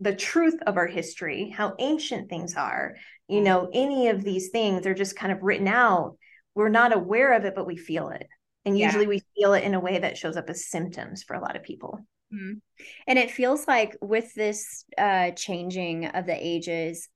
[0.00, 2.96] the truth of our history, how ancient things are,
[3.28, 6.16] you know, any of these things are just kind of written out.
[6.54, 8.26] We're not aware of it, but we feel it.
[8.64, 9.08] And usually yeah.
[9.08, 11.62] we feel it in a way that shows up as symptoms for a lot of
[11.62, 12.00] people.
[12.32, 12.54] Mm-hmm.
[13.06, 17.08] And it feels like with this uh, changing of the ages,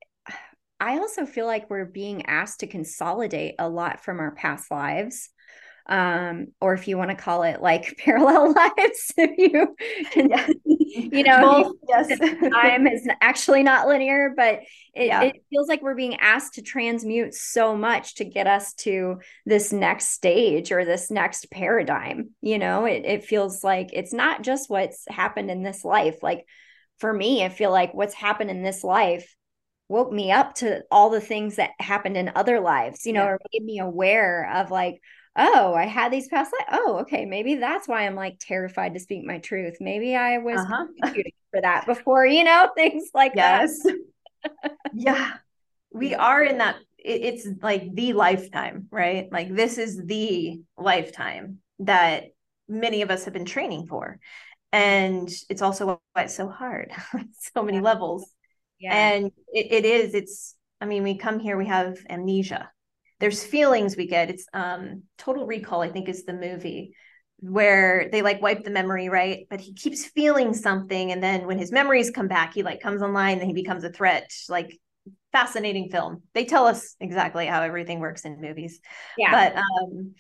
[0.81, 5.31] I also feel like we're being asked to consolidate a lot from our past lives.
[5.89, 9.75] Um, or if you want to call it like parallel lives, if you
[10.11, 10.47] can, yeah.
[10.65, 14.61] you know, yes, time is actually not linear, but
[14.95, 15.23] it, yeah.
[15.23, 19.73] it feels like we're being asked to transmute so much to get us to this
[19.73, 22.31] next stage or this next paradigm.
[22.43, 26.23] You know, it, it feels like it's not just what's happened in this life.
[26.23, 26.45] Like
[26.99, 29.35] for me, I feel like what's happened in this life
[29.89, 33.31] woke me up to all the things that happened in other lives, you know, yeah.
[33.31, 35.01] or made me aware of like,
[35.39, 36.69] oh, I had these past life.
[36.73, 39.77] Oh, okay, maybe that's why I'm like terrified to speak my truth.
[39.81, 40.87] Maybe I was uh-huh.
[41.51, 43.83] for that before, you know, things like yes.
[43.83, 44.73] that.
[44.93, 45.35] yeah.
[45.91, 49.29] We are in that it, it's like the lifetime, right?
[49.33, 52.25] Like this is the lifetime that
[52.69, 54.19] many of us have been training for.
[54.71, 56.93] And it's also why it's so hard,
[57.55, 58.31] so many levels
[58.79, 58.95] yeah.
[58.95, 62.71] And it, it is, it's, I mean, we come here, we have amnesia.
[63.21, 64.31] There's feelings we get.
[64.31, 66.95] It's um total recall, I think is the movie
[67.41, 69.47] where they like wipe the memory, right?
[69.49, 71.13] But he keeps feeling something.
[71.13, 73.91] And then when his memories come back, he like comes online and he becomes a
[73.91, 74.31] threat.
[74.49, 74.79] Like
[75.33, 76.23] fascinating film.
[76.35, 78.81] They tell us exactly how everything works in movies.
[79.17, 79.31] Yeah.
[79.31, 80.15] But um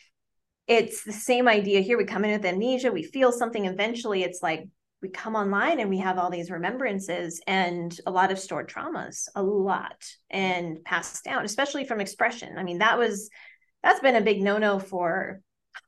[0.67, 1.97] it's the same idea here.
[1.97, 3.65] We come in with amnesia, we feel something.
[3.65, 4.69] Eventually, it's like
[5.03, 9.29] we come online and we have all these remembrances and a lot of stored traumas
[9.35, 13.31] a lot and passed down especially from expression i mean that was
[13.83, 15.41] that's been a big no-no for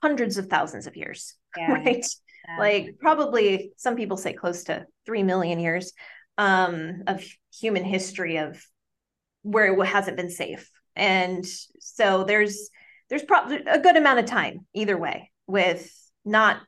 [0.03, 1.73] hundreds of thousands of years yeah.
[1.73, 2.07] right
[2.49, 2.59] yeah.
[2.59, 5.93] like probably some people say close to 3 million years
[6.39, 7.23] um, of
[7.61, 8.65] human history of
[9.43, 11.45] where it hasn't been safe and
[11.81, 12.71] so there's
[13.09, 15.91] there's probably a good amount of time either way with
[16.25, 16.61] not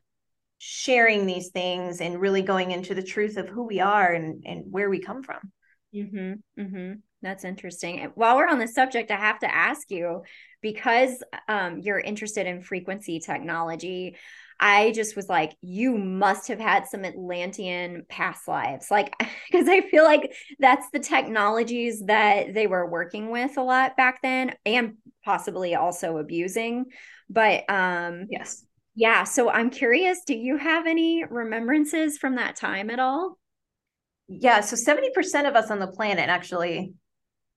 [0.65, 4.63] sharing these things and really going into the truth of who we are and, and
[4.71, 5.51] where we come from.
[5.93, 6.93] Mm-hmm, mm-hmm.
[7.21, 8.13] That's interesting.
[8.15, 10.23] While we're on the subject, I have to ask you
[10.61, 14.15] because um, you're interested in frequency technology.
[14.61, 18.89] I just was like, you must have had some Atlantean past lives.
[18.89, 19.17] Like,
[19.51, 24.23] because I feel like that's the technologies that they were working with a lot back
[24.23, 24.95] then and
[25.25, 26.85] possibly also abusing.
[27.29, 29.25] But um, yes, yeah.
[29.25, 33.39] So I'm curious, do you have any remembrances from that time at all?
[34.29, 34.61] Yeah.
[34.61, 36.95] So 70% of us on the planet actually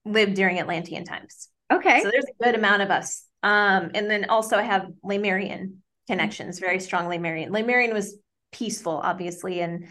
[0.04, 1.48] lived during Atlantean times.
[1.72, 2.02] Okay.
[2.02, 3.24] So there's a good amount of us.
[3.42, 7.52] Um, and then also I have Lemurian connections, very strong Lemurian.
[7.52, 8.18] Lemurian was
[8.52, 9.88] peaceful, obviously, and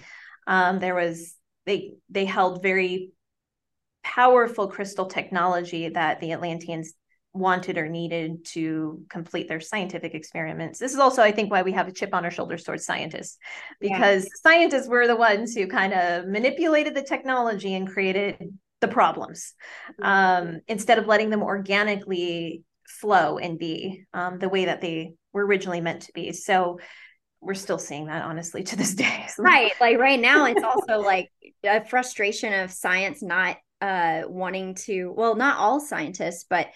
[0.48, 3.12] um, there was they they held very
[4.04, 6.94] powerful crystal technology that the Atlanteans
[7.36, 10.80] wanted or needed to complete their scientific experiments.
[10.80, 13.38] This is also, I think, why we have a chip on our shoulders towards scientists,
[13.80, 14.30] because yeah.
[14.42, 18.38] scientists were the ones who kind of manipulated the technology and created
[18.82, 19.54] the problems
[20.02, 25.46] um, instead of letting them organically flow and be um, the way that they were
[25.46, 26.32] originally meant to be.
[26.32, 26.80] So
[27.42, 29.28] we're still seeing that honestly to this day.
[29.38, 29.74] right.
[29.82, 31.30] Like right now, it's also like
[31.64, 36.68] a frustration of science not uh, wanting to, well, not all scientists, but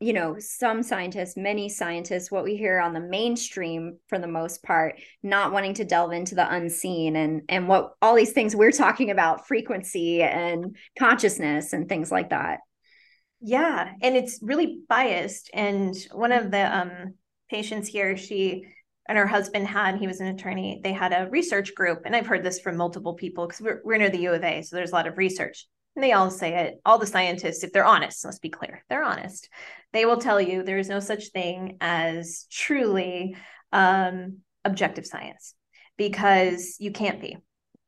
[0.00, 4.62] you know, some scientists, many scientists, what we hear on the mainstream for the most
[4.62, 8.72] part, not wanting to delve into the unseen and and what all these things we're
[8.72, 12.60] talking about, frequency and consciousness and things like that.
[13.40, 15.50] Yeah, and it's really biased.
[15.52, 17.14] And one of the um,
[17.50, 18.64] patients here, she
[19.08, 22.02] and her husband had, he was an attorney, they had a research group.
[22.04, 24.62] And I've heard this from multiple people because we're, we're near the U of A.
[24.62, 25.66] So there's a lot of research.
[25.96, 26.80] And they all say it.
[26.84, 29.48] All the scientists, if they're honest, let's be clear, they're honest.
[29.92, 33.34] They will tell you there is no such thing as truly
[33.72, 35.54] um, objective science
[35.96, 37.38] because you can't be.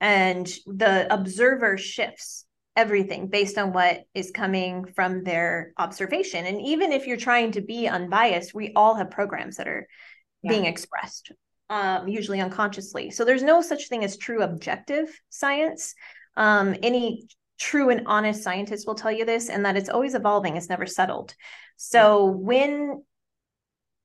[0.01, 2.47] And the observer shifts
[2.77, 6.47] everything based on what is coming from their observation.
[6.47, 9.87] And even if you're trying to be unbiased, we all have programs that are
[10.43, 10.53] yeah.
[10.53, 11.33] being expressed,
[11.69, 13.11] um, usually unconsciously.
[13.11, 15.95] So there's no such thing as true objective science.
[16.37, 17.27] Um, any
[17.59, 20.87] true and honest scientists will tell you this, and that it's always evolving, it's never
[20.87, 21.35] settled.
[21.77, 23.03] So when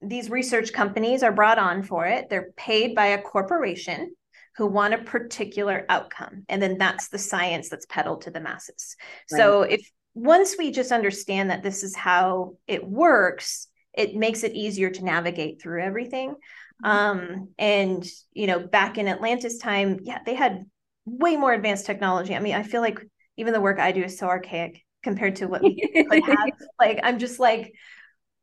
[0.02, 4.16] these research companies are brought on for it, they're paid by a corporation
[4.58, 6.44] who want a particular outcome.
[6.50, 8.96] And then that's the science that's peddled to the masses.
[9.32, 9.40] Right.
[9.40, 14.54] So if once we just understand that this is how it works, it makes it
[14.54, 16.36] easier to navigate through everything.
[16.84, 16.86] Mm-hmm.
[16.86, 20.66] Um, and you know, back in Atlantis time, yeah, they had
[21.06, 22.36] way more advanced technology.
[22.36, 23.00] I mean, I feel like
[23.38, 26.38] even the work I do is so archaic compared to what we could have.
[26.80, 27.74] Like, I'm just like,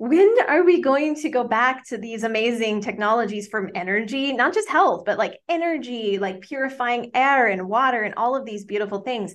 [0.01, 4.67] when are we going to go back to these amazing technologies from energy not just
[4.67, 9.35] health but like energy like purifying air and water and all of these beautiful things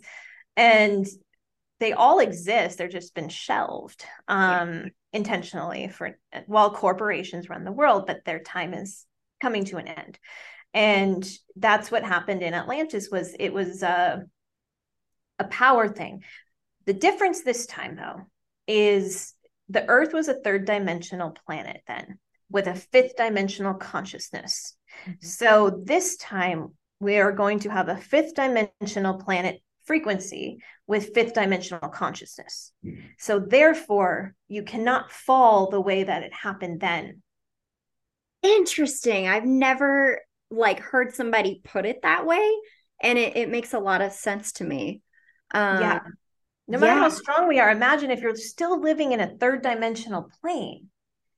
[0.57, 1.05] and
[1.79, 4.89] they all exist they're just been shelved um yeah.
[5.13, 9.05] intentionally for while corporations run the world but their time is
[9.39, 10.17] coming to an end
[10.73, 14.23] and that's what happened in atlantis was it was a
[15.39, 16.23] a power thing.
[16.85, 18.27] The difference this time though
[18.67, 19.33] is
[19.69, 22.19] the earth was a third dimensional planet then
[22.49, 24.75] with a fifth dimensional consciousness.
[25.01, 25.25] Mm-hmm.
[25.25, 26.69] so this time
[27.01, 32.71] we are going to have a fifth dimensional planet frequency with fifth dimensional consciousness.
[32.85, 33.05] Mm-hmm.
[33.17, 37.21] so therefore you cannot fall the way that it happened then.
[38.43, 39.27] Interesting.
[39.27, 40.21] I've never
[40.51, 42.47] like heard somebody put it that way
[43.01, 45.01] and it, it makes a lot of sense to me
[45.55, 45.99] um, yeah
[46.67, 46.99] no matter yeah.
[46.99, 50.87] how strong we are imagine if you're still living in a third dimensional plane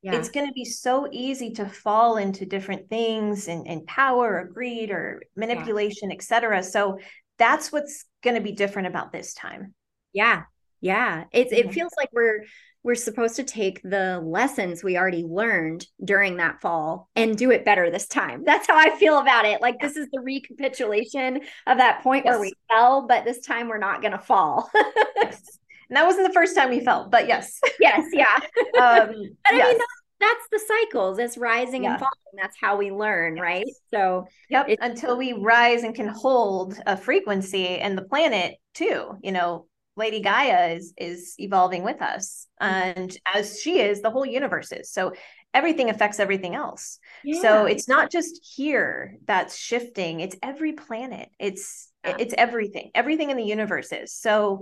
[0.01, 0.15] yeah.
[0.15, 4.45] it's going to be so easy to fall into different things and, and power or
[4.45, 6.15] greed or manipulation yeah.
[6.15, 6.97] etc so
[7.37, 9.73] that's what's going to be different about this time
[10.13, 10.43] yeah
[10.81, 11.69] yeah it, mm-hmm.
[11.69, 12.43] it feels like we're
[12.87, 17.65] we're supposed to take the lessons we already learned during that fall and do it
[17.65, 18.43] better this time.
[18.45, 19.61] That's how I feel about it.
[19.61, 22.31] Like this is the recapitulation of that point yes.
[22.31, 24.71] where we fell, but this time we're not going to fall.
[25.17, 25.59] yes.
[25.89, 27.59] And that wasn't the first time we fell, but yes.
[27.77, 28.25] Yes, yeah.
[28.81, 29.11] um,
[29.43, 29.77] but I mean,
[30.21, 31.19] that's the cycles.
[31.19, 31.91] It's rising yeah.
[31.91, 32.41] and falling.
[32.41, 33.43] That's how we learn, yes.
[33.43, 33.65] right?
[33.93, 34.69] So, yep.
[34.79, 39.65] Until we rise and can hold a frequency and the planet too, you know,
[39.97, 44.91] Lady Gaia is is evolving with us, and as she is, the whole universe is.
[44.91, 45.13] So
[45.53, 46.99] everything affects everything else.
[47.23, 47.41] Yeah.
[47.41, 51.29] So it's not just here that's shifting; it's every planet.
[51.39, 52.17] It's yeah.
[52.19, 52.91] it's everything.
[52.93, 54.13] Everything in the universe is.
[54.13, 54.61] So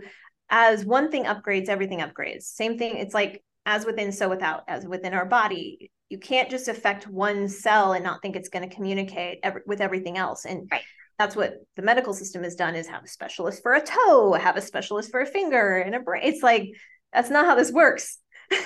[0.49, 2.43] as one thing upgrades, everything upgrades.
[2.43, 2.97] Same thing.
[2.97, 4.63] It's like as within, so without.
[4.67, 8.67] As within our body, you can't just affect one cell and not think it's going
[8.67, 10.45] to communicate every, with everything else.
[10.45, 10.81] And right
[11.17, 14.57] that's what the medical system has done is have a specialist for a toe have
[14.57, 16.23] a specialist for a finger and a brain.
[16.25, 16.69] It's like
[17.13, 18.19] that's not how this works.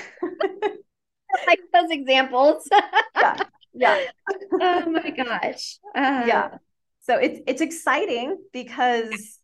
[1.45, 2.68] Like those examples.
[3.16, 3.38] Yeah
[3.74, 4.00] yeah.
[4.62, 5.78] Oh my gosh.
[5.95, 6.50] Uh, yeah.
[7.02, 9.39] So it's it's exciting because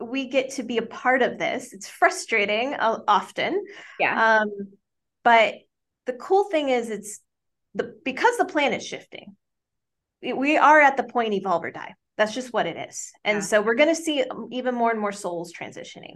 [0.00, 1.72] we get to be a part of this.
[1.72, 3.64] It's frustrating uh, often.
[3.98, 4.40] Yeah.
[4.40, 4.50] Um
[5.24, 5.54] but
[6.06, 7.20] the cool thing is it's
[7.74, 9.36] the because the planet's shifting
[10.22, 13.12] we are at the point evolve or die that's just what it is.
[13.24, 13.42] And yeah.
[13.42, 16.14] so we're going to see um, even more and more souls transitioning.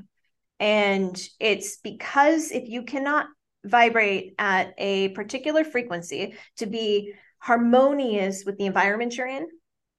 [0.61, 3.26] And it's because if you cannot
[3.64, 9.46] vibrate at a particular frequency to be harmonious with the environment you're in,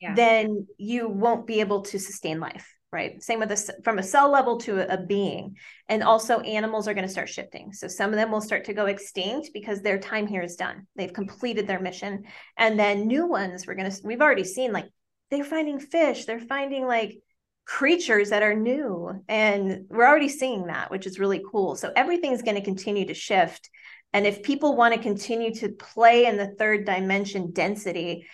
[0.01, 0.13] yeah.
[0.13, 2.69] then you won't be able to sustain life.
[2.91, 3.23] Right.
[3.23, 5.55] Same with this from a cell level to a, a being.
[5.89, 7.73] And also, animals are going to start shifting.
[7.73, 10.85] So, some of them will start to go extinct because their time here is done.
[10.95, 12.25] They've completed their mission.
[12.55, 14.85] And then new ones, we're going to, we've already seen like
[15.29, 17.17] they're finding fish they're finding like
[17.65, 22.41] creatures that are new and we're already seeing that which is really cool so everything's
[22.41, 23.69] going to continue to shift
[24.11, 28.27] and if people want to continue to play in the third dimension density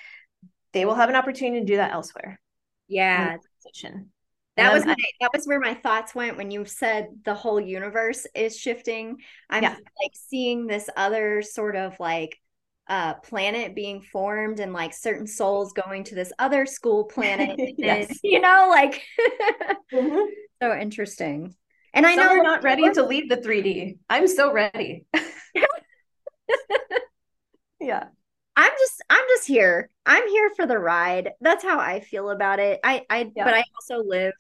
[0.74, 2.40] they will have an opportunity to do that elsewhere.
[2.88, 3.38] Yeah.
[4.58, 8.28] That was my, that was where my thoughts went when you said the whole universe
[8.36, 9.18] is shifting.
[9.50, 9.70] I'm yeah.
[9.70, 12.38] like seeing this other sort of like
[12.90, 17.58] uh planet being formed and like certain souls going to this other school planet.
[17.78, 18.10] yes.
[18.10, 19.04] And, you know, like
[19.94, 20.26] mm-hmm.
[20.62, 21.56] so interesting.
[21.94, 23.98] And I know we're not ready to leave the 3D.
[24.10, 25.06] I'm so ready.
[27.80, 28.06] yeah.
[28.56, 29.90] I'm just I'm just here.
[30.06, 31.32] I'm here for the ride.
[31.40, 32.80] That's how I feel about it.
[32.84, 33.46] I I yeah.
[33.46, 34.34] but I also live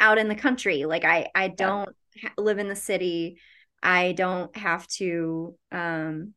[0.00, 0.84] out in the country.
[0.84, 2.30] Like I I don't yeah.
[2.30, 3.38] ha- live in the city.
[3.82, 6.34] I don't have to um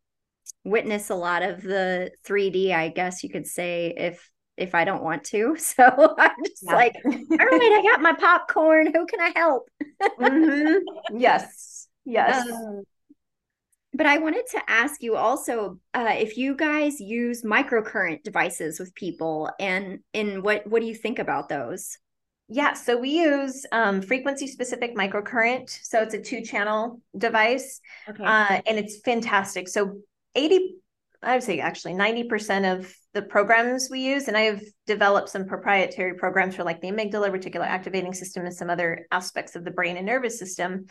[0.67, 5.03] witness a lot of the 3D, I guess you could say if if I don't
[5.03, 5.55] want to.
[5.77, 6.75] So I'm just yeah.
[6.75, 8.87] like, all right, I got my popcorn.
[8.93, 9.69] Who can I help?
[10.19, 11.17] mm-hmm.
[11.17, 11.87] Yes.
[12.05, 12.49] Yes.
[12.49, 12.83] Um,
[13.93, 18.93] but I wanted to ask you also uh, if you guys use microcurrent devices with
[18.95, 21.97] people, and and what what do you think about those?
[22.49, 25.69] Yeah, so we use um, frequency specific microcurrent.
[25.69, 28.23] So it's a two channel device, okay.
[28.23, 29.67] uh, and it's fantastic.
[29.67, 29.97] So
[30.37, 30.75] eighty,
[31.21, 35.45] I would say actually ninety percent of the programs we use, and I've developed some
[35.45, 39.71] proprietary programs for like the amygdala reticular activating system and some other aspects of the
[39.71, 40.85] brain and nervous system.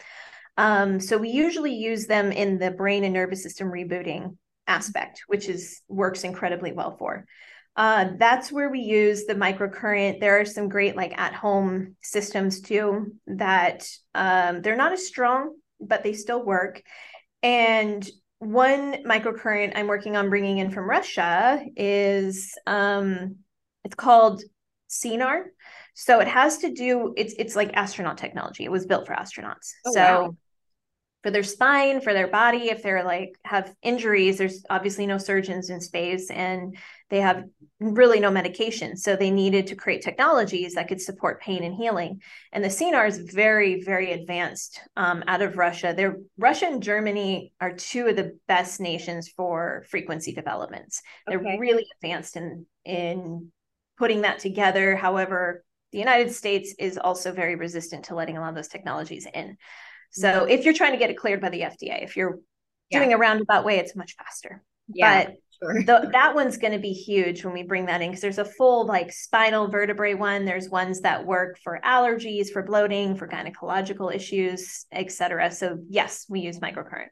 [0.59, 4.37] Um, so we usually use them in the brain and nervous system rebooting
[4.67, 7.25] aspect, which is works incredibly well for.
[7.77, 10.19] Uh, that's where we use the microcurrent.
[10.19, 15.55] There are some great like at home systems too that um, they're not as strong,
[15.79, 16.83] but they still work.
[17.43, 18.09] And
[18.39, 23.37] one microcurrent I'm working on bringing in from Russia is um,
[23.85, 24.43] it's called
[24.89, 25.45] SCENAR.
[25.95, 28.65] So it has to do it's it's like astronaut technology.
[28.65, 29.73] It was built for astronauts.
[29.87, 30.37] Oh, so wow
[31.27, 32.71] for their spine, for their body.
[32.71, 36.79] If they're like have injuries, there's obviously no surgeons in space and
[37.11, 37.43] they have
[37.81, 38.97] really no medication.
[38.97, 42.23] So they needed to create technologies that could support pain and healing.
[42.53, 45.93] And the SCENAR is very, very advanced um, out of Russia.
[45.97, 51.03] They're Russia and Germany are two of the best nations for frequency developments.
[51.27, 51.59] They're okay.
[51.59, 53.51] really advanced in in
[53.99, 54.95] putting that together.
[54.95, 59.27] However, the United States is also very resistant to letting a lot of those technologies
[59.35, 59.57] in.
[60.11, 62.39] So if you're trying to get it cleared by the FDA, if you're
[62.91, 62.99] yeah.
[62.99, 64.63] doing a roundabout way, it's much faster.
[64.89, 65.83] Yeah, but sure.
[65.83, 68.45] the, that one's going to be huge when we bring that in because there's a
[68.45, 70.45] full like spinal vertebrae one.
[70.45, 75.51] There's ones that work for allergies, for bloating, for gynecological issues, etc.
[75.51, 77.09] So yes, we use microcurrent.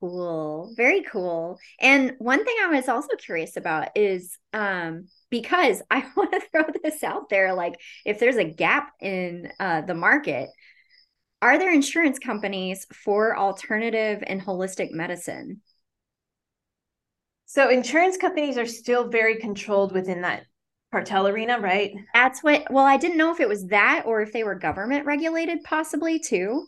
[0.00, 0.72] Cool.
[0.76, 1.58] Very cool.
[1.78, 6.64] And one thing I was also curious about is um because I want to throw
[6.82, 7.74] this out there like
[8.06, 10.48] if there's a gap in uh the market
[11.42, 15.62] are there insurance companies for alternative and holistic medicine?
[17.46, 20.44] So insurance companies are still very controlled within that
[20.92, 21.92] cartel arena, right?
[22.14, 25.06] That's what well, I didn't know if it was that or if they were government
[25.06, 26.66] regulated possibly too.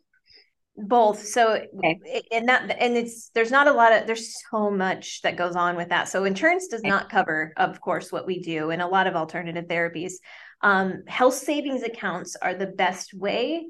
[0.75, 1.27] Both.
[1.27, 2.23] So okay.
[2.33, 5.77] and that and it's there's not a lot of there's so much that goes on
[5.77, 6.09] with that.
[6.09, 6.89] So insurance does okay.
[6.89, 10.15] not cover, of course, what we do and a lot of alternative therapies.
[10.63, 13.67] Um, health savings accounts are the best way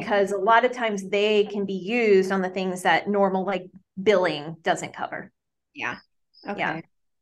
[0.00, 3.66] because a lot of times they can be used on the things that normal like
[4.00, 5.32] billing doesn't cover.
[5.74, 5.96] Yeah.
[6.48, 6.58] Okay.
[6.58, 6.80] Yeah.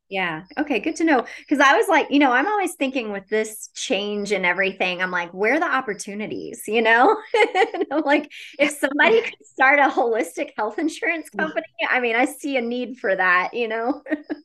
[0.08, 0.42] Yeah.
[0.58, 0.80] Okay.
[0.80, 1.24] Good to know.
[1.38, 5.12] Because I was like, you know, I'm always thinking with this change and everything, I'm
[5.12, 6.64] like, where are the opportunities?
[6.66, 7.16] You know,
[7.92, 12.56] I'm like, if somebody could start a holistic health insurance company, I mean, I see
[12.56, 14.02] a need for that, you know?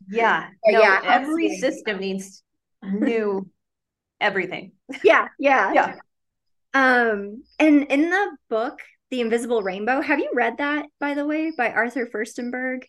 [0.08, 0.50] yeah.
[0.68, 1.02] No, yeah.
[1.04, 2.44] Every system needs
[2.84, 3.50] new
[4.22, 4.74] everything.
[5.04, 5.30] Yeah.
[5.40, 5.74] Yeah.
[5.74, 5.96] Yeah.
[6.76, 11.54] Um, and in the book, The Invisible Rainbow, have you read that, by the way,
[11.58, 12.82] by Arthur Firstenberg?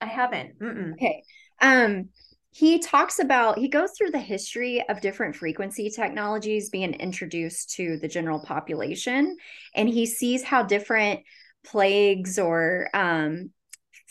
[0.00, 0.58] I haven't.
[0.58, 0.94] Mm-mm.
[0.94, 1.22] Okay.
[1.62, 2.08] Um,
[2.50, 7.98] he talks about he goes through the history of different frequency technologies being introduced to
[7.98, 9.36] the general population
[9.76, 11.20] and he sees how different
[11.64, 13.50] plagues or um,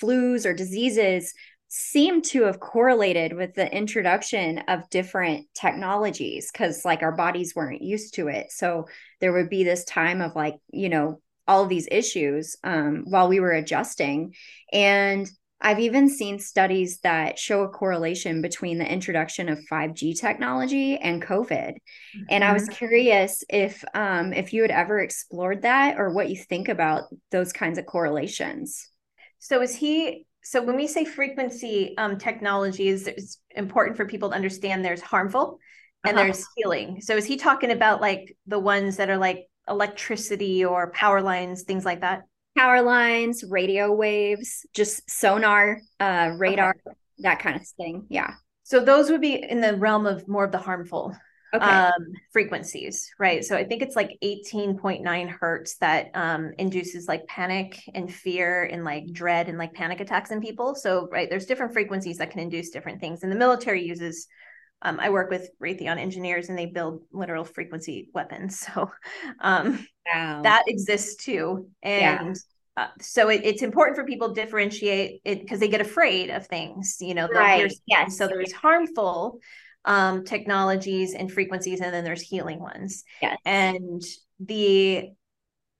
[0.01, 1.33] flus or diseases
[1.69, 7.81] seem to have correlated with the introduction of different technologies because like our bodies weren't
[7.81, 8.87] used to it so
[9.19, 13.27] there would be this time of like you know all of these issues um, while
[13.27, 14.33] we were adjusting
[14.71, 20.97] and i've even seen studies that show a correlation between the introduction of 5g technology
[20.97, 22.23] and covid mm-hmm.
[22.29, 22.75] and i was mm-hmm.
[22.75, 27.51] curious if um, if you had ever explored that or what you think about those
[27.51, 28.89] kinds of correlations
[29.39, 34.35] so is he so when we say frequency um, technologies, it's important for people to
[34.35, 35.59] understand there's harmful
[36.05, 36.23] and uh-huh.
[36.23, 37.01] there's healing.
[37.01, 41.63] So is he talking about like the ones that are like electricity or power lines,
[41.63, 42.21] things like that?
[42.57, 46.95] Power lines, radio waves, just sonar, uh, radar, okay.
[47.19, 48.05] that kind of thing.
[48.09, 48.35] Yeah.
[48.63, 51.13] So those would be in the realm of more of the harmful
[51.53, 51.65] okay.
[51.65, 53.43] um, frequencies, right?
[53.43, 58.83] So I think it's like 18.9 hertz that um, induces like panic and fear and
[58.83, 60.75] like dread and like panic attacks in people.
[60.75, 63.23] So, right, there's different frequencies that can induce different things.
[63.23, 64.27] And the military uses,
[64.81, 68.65] um, I work with Raytheon engineers and they build literal frequency weapons.
[68.75, 68.91] So
[69.39, 70.41] um, wow.
[70.43, 71.69] that exists too.
[71.81, 72.37] And
[72.77, 72.83] yeah.
[72.83, 76.47] uh, so it, it's important for people to differentiate it because they get afraid of
[76.47, 77.71] things, you know, right.
[77.87, 78.17] Yes.
[78.17, 79.39] So there's harmful
[79.85, 83.03] um, technologies and frequencies, and then there's healing ones.
[83.21, 83.35] Yeah.
[83.45, 84.03] And
[84.39, 85.11] the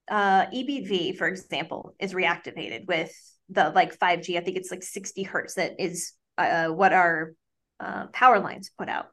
[0.09, 3.13] uh, EBV, for example, is reactivated with
[3.49, 4.37] the like 5G.
[4.37, 7.33] I think it's like 60 hertz that is uh, what our
[7.79, 9.07] uh, power lines put out.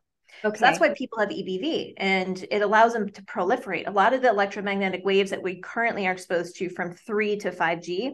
[0.44, 0.58] Okay.
[0.58, 3.86] So that's why people have EBV and it allows them to proliferate.
[3.86, 7.50] A lot of the electromagnetic waves that we currently are exposed to from 3 to
[7.50, 8.12] 5G,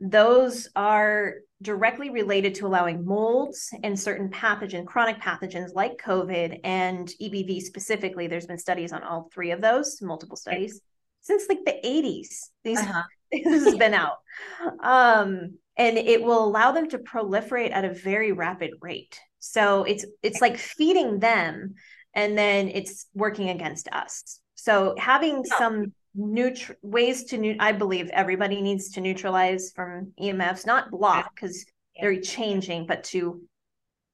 [0.00, 7.08] those are directly related to allowing molds and certain pathogen, chronic pathogens like COVID and
[7.20, 8.26] EBV specifically.
[8.26, 10.80] There's been studies on all three of those, multiple studies
[11.22, 12.48] since like the 80s.
[12.64, 13.02] These uh-huh.
[13.32, 14.18] this has been out.
[14.82, 19.18] Um, and it will allow them to proliferate at a very rapid rate.
[19.38, 21.74] So it's it's like feeding them
[22.14, 24.38] and then it's working against us.
[24.54, 30.66] So having some neutral ways to new i believe everybody needs to neutralize from emfs
[30.66, 32.02] not block because yeah.
[32.02, 33.40] they're changing but to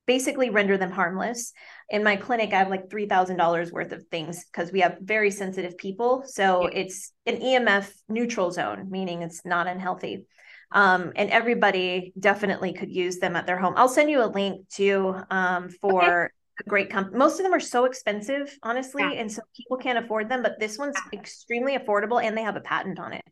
[0.06, 1.52] basically render them harmless.
[1.90, 5.76] In my clinic i have like $3000 worth of things because we have very sensitive
[5.76, 6.80] people so yeah.
[6.80, 10.26] it's an emf neutral zone meaning it's not unhealthy.
[10.70, 13.72] Um, and everybody definitely could use them at their home.
[13.76, 16.30] I'll send you a link to um, for
[16.60, 17.16] a great company.
[17.16, 19.12] Most of them are so expensive, honestly, yeah.
[19.12, 20.42] and so people can't afford them.
[20.42, 23.24] But this one's extremely affordable, and they have a patent on it.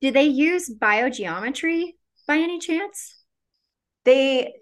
[0.00, 1.94] Do they use biogeometry
[2.26, 3.14] by any chance?
[4.04, 4.54] They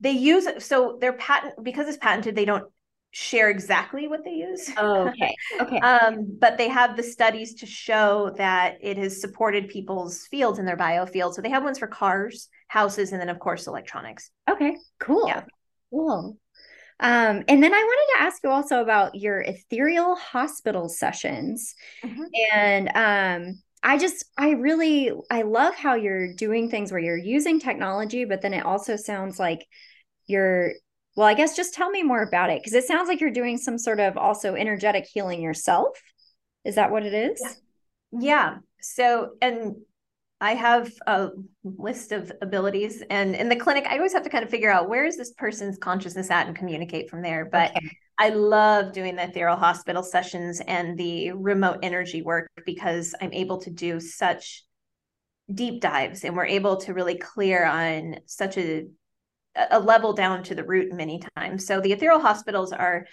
[0.00, 2.34] they use so their patent because it's patented.
[2.36, 2.64] They don't
[3.12, 4.70] share exactly what they use.
[4.76, 5.34] Oh, okay.
[5.60, 5.78] Okay.
[5.80, 10.64] um, but they have the studies to show that it has supported people's fields in
[10.64, 11.34] their biofield.
[11.34, 14.30] So they have ones for cars, houses, and then of course electronics.
[14.50, 14.76] Okay.
[14.98, 15.28] Cool.
[15.28, 15.44] Yeah.
[15.90, 16.38] Cool.
[17.02, 21.74] Um, and then I wanted to ask you also about your ethereal hospital sessions.
[22.04, 22.22] Mm-hmm.
[22.54, 27.58] And um, I just, I really, I love how you're doing things where you're using
[27.58, 29.66] technology, but then it also sounds like
[30.28, 30.74] you're,
[31.16, 33.58] well, I guess just tell me more about it because it sounds like you're doing
[33.58, 36.00] some sort of also energetic healing yourself.
[36.64, 37.42] Is that what it is?
[38.12, 38.20] Yeah.
[38.20, 38.56] yeah.
[38.80, 39.74] So, and
[40.42, 41.28] I have a
[41.62, 44.88] list of abilities, and in the clinic, I always have to kind of figure out
[44.88, 47.48] where is this person's consciousness at and communicate from there.
[47.50, 47.96] But okay.
[48.18, 53.58] I love doing the ethereal hospital sessions and the remote energy work because I'm able
[53.58, 54.64] to do such
[55.54, 58.86] deep dives, and we're able to really clear on such a
[59.70, 61.66] a level down to the root many times.
[61.66, 63.06] So the ethereal hospitals are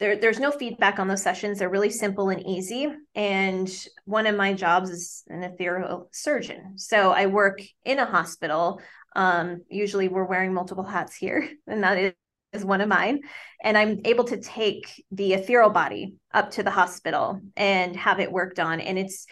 [0.00, 1.58] there, there's no feedback on those sessions.
[1.58, 2.88] They're really simple and easy.
[3.14, 3.70] And
[4.06, 6.78] one of my jobs is an ethereal surgeon.
[6.78, 8.80] So I work in a hospital.
[9.14, 12.14] Um, usually we're wearing multiple hats here, and that is,
[12.64, 13.20] one of mine.
[13.62, 18.32] And I'm able to take the ethereal body up to the hospital and have it
[18.32, 18.80] worked on.
[18.80, 19.24] And it's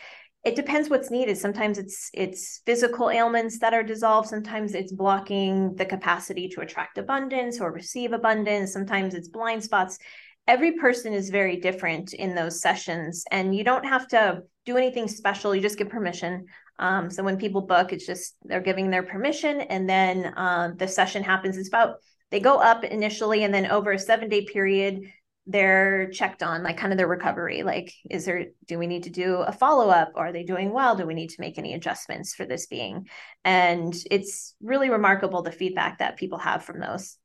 [0.44, 5.74] it depends what's needed sometimes it's it's physical ailments that are dissolved sometimes it's blocking
[5.74, 9.98] the capacity to attract abundance or receive abundance sometimes it's blind spots
[10.48, 15.06] every person is very different in those sessions and you don't have to do anything
[15.06, 16.46] special you just give permission.
[16.78, 20.88] Um, so when people book it's just they're giving their permission and then uh, the
[20.88, 21.56] session happens.
[21.56, 21.96] It's about
[22.30, 25.02] they go up initially and then over a seven day period
[25.46, 29.10] they're checked on like kind of their recovery like is there do we need to
[29.10, 30.12] do a follow-up?
[30.14, 30.96] Are they doing well?
[30.96, 33.08] Do we need to make any adjustments for this being?
[33.44, 37.16] And it's really remarkable the feedback that people have from those.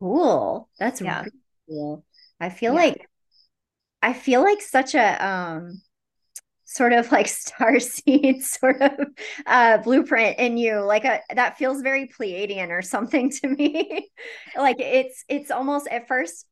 [0.00, 0.68] Cool.
[0.78, 1.20] That's yeah.
[1.20, 1.30] really
[1.68, 2.04] cool
[2.42, 2.80] I feel yeah.
[2.80, 3.08] like
[4.02, 5.80] I feel like such a um
[6.64, 8.92] sort of like star seed sort of
[9.46, 14.08] uh blueprint in you like a that feels very pleiadian or something to me.
[14.56, 16.46] Like it's it's almost at first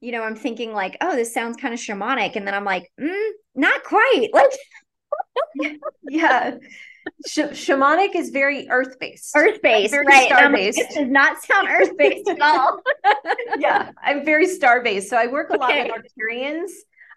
[0.00, 2.90] you know i'm thinking like oh this sounds kind of shamanic and then i'm like
[3.00, 4.28] mm, not quite.
[5.58, 6.56] Like yeah
[7.26, 9.32] Sh- shamanic is very earth based.
[9.36, 10.26] Earth based, right?
[10.26, 10.78] Star based.
[10.78, 12.80] Like, does not sound earth based at all.
[13.58, 15.10] yeah, I'm very star based.
[15.10, 15.88] So I work a okay.
[15.88, 16.70] lot with Arcturians.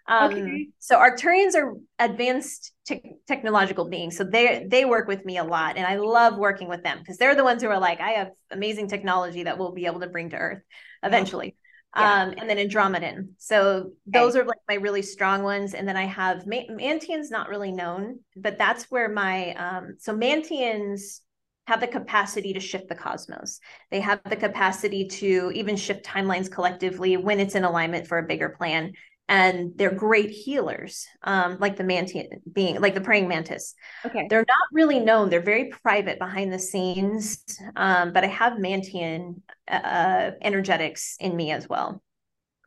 [0.08, 0.68] Um, okay.
[0.78, 5.76] So Arcturians are advanced te- technological beings, so they they work with me a lot,
[5.76, 8.30] and I love working with them because they're the ones who are like, I have
[8.50, 10.62] amazing technology that we'll be able to bring to Earth
[11.02, 11.56] eventually
[11.96, 12.22] yeah.
[12.22, 13.30] um, and then Andromedan.
[13.38, 14.42] So those okay.
[14.42, 15.74] are like my really strong ones.
[15.74, 20.14] And then I have Ma- Mantian's not really known, but that's where my um, so
[20.14, 21.20] Mantians
[21.66, 23.60] have the capacity to shift the cosmos.
[23.90, 28.26] They have the capacity to even shift timelines collectively when it's in alignment for a
[28.26, 28.92] bigger plan.
[29.30, 33.76] And they're great healers, um, like the mantis being like the praying mantis.
[34.04, 34.26] Okay.
[34.28, 35.30] They're not really known.
[35.30, 37.44] They're very private behind the scenes.
[37.76, 42.02] Um, but I have mantian uh, energetics in me as well.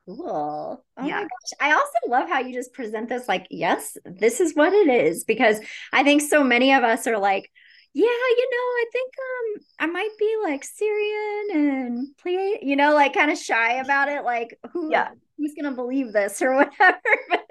[0.07, 0.86] Cool.
[0.97, 1.16] Oh yeah.
[1.16, 1.51] my gosh.
[1.59, 5.26] I also love how you just present this like, yes, this is what it is.
[5.26, 5.59] Because
[5.91, 7.51] I think so many of us are like,
[7.93, 12.93] yeah, you know, I think um I might be like Sirian and play, you know,
[12.93, 14.24] like kind of shy about it.
[14.24, 15.09] Like who yeah.
[15.38, 16.99] Who's gonna believe this or whatever.
[17.29, 17.41] but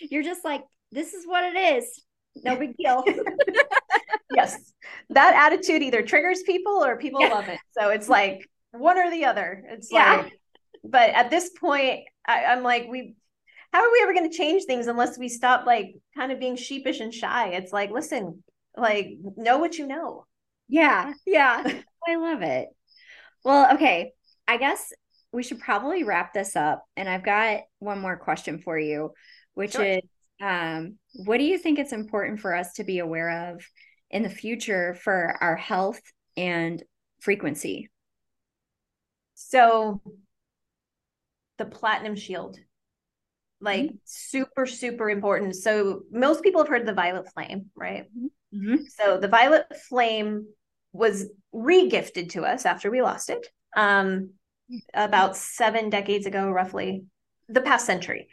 [0.00, 2.02] you're just like, this is what it is.
[2.44, 3.04] No big deal.
[4.34, 4.72] yes.
[5.10, 7.28] That attitude either triggers people or people yeah.
[7.28, 7.58] love it.
[7.78, 9.64] So it's like one or the other.
[9.68, 10.22] It's yeah.
[10.22, 10.32] like
[10.84, 13.14] but at this point, I, I'm like, we
[13.72, 16.56] how are we ever going to change things unless we stop like kind of being
[16.56, 17.50] sheepish and shy?
[17.50, 18.42] It's like, listen,
[18.76, 20.26] like know what you know.
[20.68, 21.12] Yeah.
[21.26, 21.62] Yeah.
[22.06, 22.68] I love it.
[23.44, 24.12] Well, okay.
[24.46, 24.92] I guess
[25.32, 26.84] we should probably wrap this up.
[26.96, 29.12] And I've got one more question for you,
[29.54, 29.84] which sure.
[29.84, 30.00] is
[30.40, 33.64] um, what do you think it's important for us to be aware of
[34.10, 36.00] in the future for our health
[36.36, 36.82] and
[37.20, 37.90] frequency?
[39.34, 40.02] So
[41.58, 42.58] the platinum shield
[43.60, 43.96] like mm-hmm.
[44.04, 48.72] super super important so most people have heard the violet flame right mm-hmm.
[48.72, 48.82] mm-hmm.
[48.88, 50.44] so the violet flame
[50.92, 54.30] was re-gifted to us after we lost it um
[54.94, 57.04] about seven decades ago roughly
[57.48, 58.28] the past century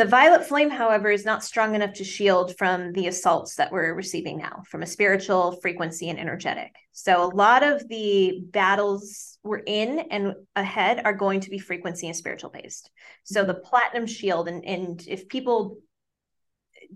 [0.00, 3.92] the violet flame, however, is not strong enough to shield from the assaults that we're
[3.92, 6.74] receiving now from a spiritual frequency and energetic.
[6.92, 12.06] So, a lot of the battles we're in and ahead are going to be frequency
[12.06, 12.90] and spiritual based.
[13.24, 15.76] So, the platinum shield, and, and if people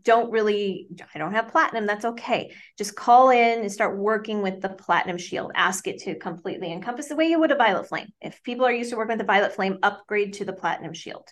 [0.03, 2.53] don't really, I don't have platinum, that's okay.
[2.77, 5.53] Just call in and start working with the platinum shield.
[5.55, 8.09] Ask it to completely encompass the way you would a violet flame.
[8.21, 11.29] If people are used to working with the violet flame, upgrade to the platinum shield.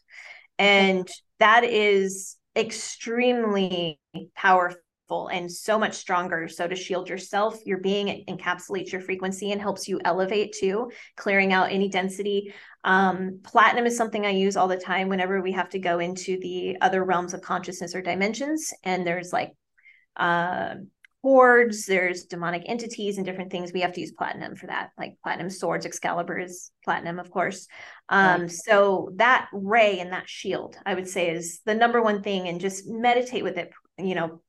[0.59, 1.09] And
[1.39, 3.99] that is extremely
[4.37, 4.79] powerful
[5.29, 6.49] and so much stronger.
[6.49, 11.53] So to shield yourself, your being encapsulates your frequency and helps you elevate too, clearing
[11.53, 12.53] out any density.
[12.85, 16.39] Um, platinum is something I use all the time whenever we have to go into
[16.41, 18.73] the other realms of consciousness or dimensions.
[18.83, 19.53] And there's like
[20.17, 20.75] uh,
[21.23, 23.73] hordes, there's demonic entities and different things.
[23.73, 27.69] We have to use platinum for that, like platinum swords, Excalibur is platinum, of course.
[28.09, 28.51] Um, right.
[28.51, 32.61] So that ray and that shield, I would say, is the number one thing, and
[32.61, 33.71] just meditate with it.
[33.99, 34.43] You know,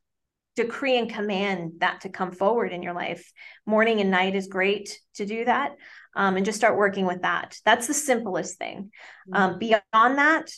[0.56, 3.32] decree and command that to come forward in your life.
[3.66, 5.76] Morning and night is great to do that,
[6.16, 7.58] um, and just start working with that.
[7.66, 8.92] That's the simplest thing.
[9.34, 9.54] Um, mm-hmm.
[9.54, 10.52] Um, beyond that,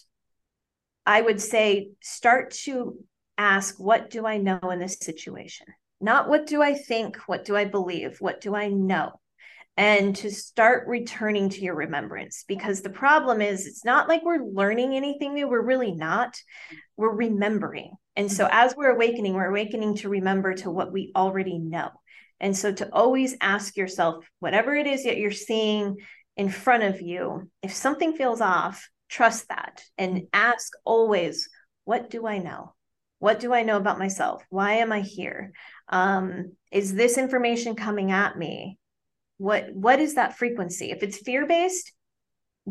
[1.05, 2.97] I would say start to
[3.37, 5.67] ask, what do I know in this situation?
[6.01, 9.19] not what do I think, what do I believe, what do I know?
[9.77, 14.45] And to start returning to your remembrance because the problem is it's not like we're
[14.45, 15.49] learning anything new.
[15.49, 16.37] We're really not.
[16.95, 17.91] We're remembering.
[18.15, 21.89] And so as we're awakening, we're awakening to remember to what we already know.
[22.39, 25.97] And so to always ask yourself, whatever it is that you're seeing
[26.37, 31.49] in front of you, if something feels off, trust that and ask always,
[31.83, 32.73] what do I know?
[33.19, 34.43] What do I know about myself?
[34.49, 35.53] Why am I here?
[35.89, 38.77] Um, is this information coming at me?
[39.37, 40.91] What what is that frequency?
[40.91, 41.91] If it's fear based,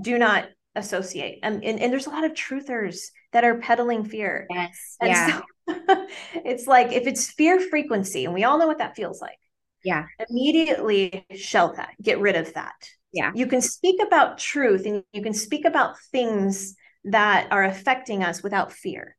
[0.01, 1.41] do not associate.
[1.43, 2.99] Um, and, and there's a lot of truthers
[3.33, 4.47] that are peddling fear.
[4.51, 4.97] Yes.
[5.01, 5.41] And yeah.
[5.69, 6.07] So
[6.45, 9.39] it's like if it's fear frequency, and we all know what that feels like.
[9.85, 10.07] Yeah.
[10.31, 12.75] Immediately shelve that, get rid of that.
[13.13, 13.31] Yeah.
[13.35, 18.43] You can speak about truth and you can speak about things that are affecting us
[18.43, 19.17] without fear.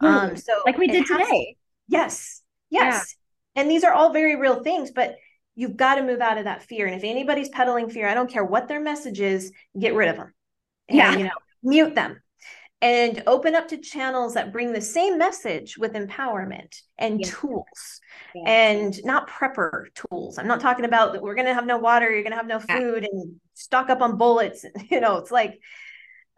[0.00, 1.56] Um, so like we did today.
[1.88, 2.42] Yes.
[2.70, 3.14] Yes.
[3.56, 5.16] And these are all very real things, but
[5.58, 6.86] you've got to move out of that fear.
[6.86, 10.16] And if anybody's peddling fear, I don't care what their message is, get rid of
[10.16, 10.32] them.
[10.88, 11.16] And, yeah.
[11.16, 11.30] You know,
[11.64, 12.22] mute them
[12.80, 18.00] and open up to channels that bring the same message with empowerment and tools
[18.46, 20.38] and not prepper tools.
[20.38, 22.46] I'm not talking about that we're going to have no water, you're going to have
[22.46, 23.08] no food yeah.
[23.10, 24.64] and stock up on bullets.
[24.90, 25.60] You know, it's like,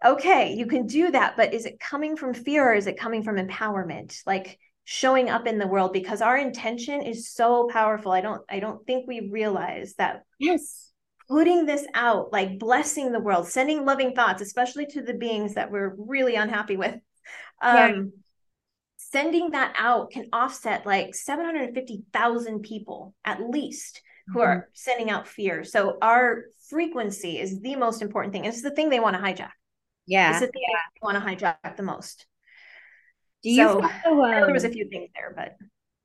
[0.03, 3.23] okay, you can do that, but is it coming from fear or is it coming
[3.23, 4.19] from empowerment?
[4.25, 8.59] Like, showing up in the world because our intention is so powerful i don't i
[8.59, 10.91] don't think we realize that yes
[11.29, 15.71] putting this out like blessing the world sending loving thoughts especially to the beings that
[15.71, 16.95] we're really unhappy with
[17.63, 18.03] um yeah.
[18.97, 24.49] sending that out can offset like 750,000 people at least who mm-hmm.
[24.49, 28.91] are sending out fear so our frequency is the most important thing it's the thing
[28.91, 29.51] they want to hijack
[30.07, 30.79] yeah it's the thing yeah.
[30.95, 32.27] they want to hijack the most
[33.43, 35.57] do you so, follow, um, there was a few things there, but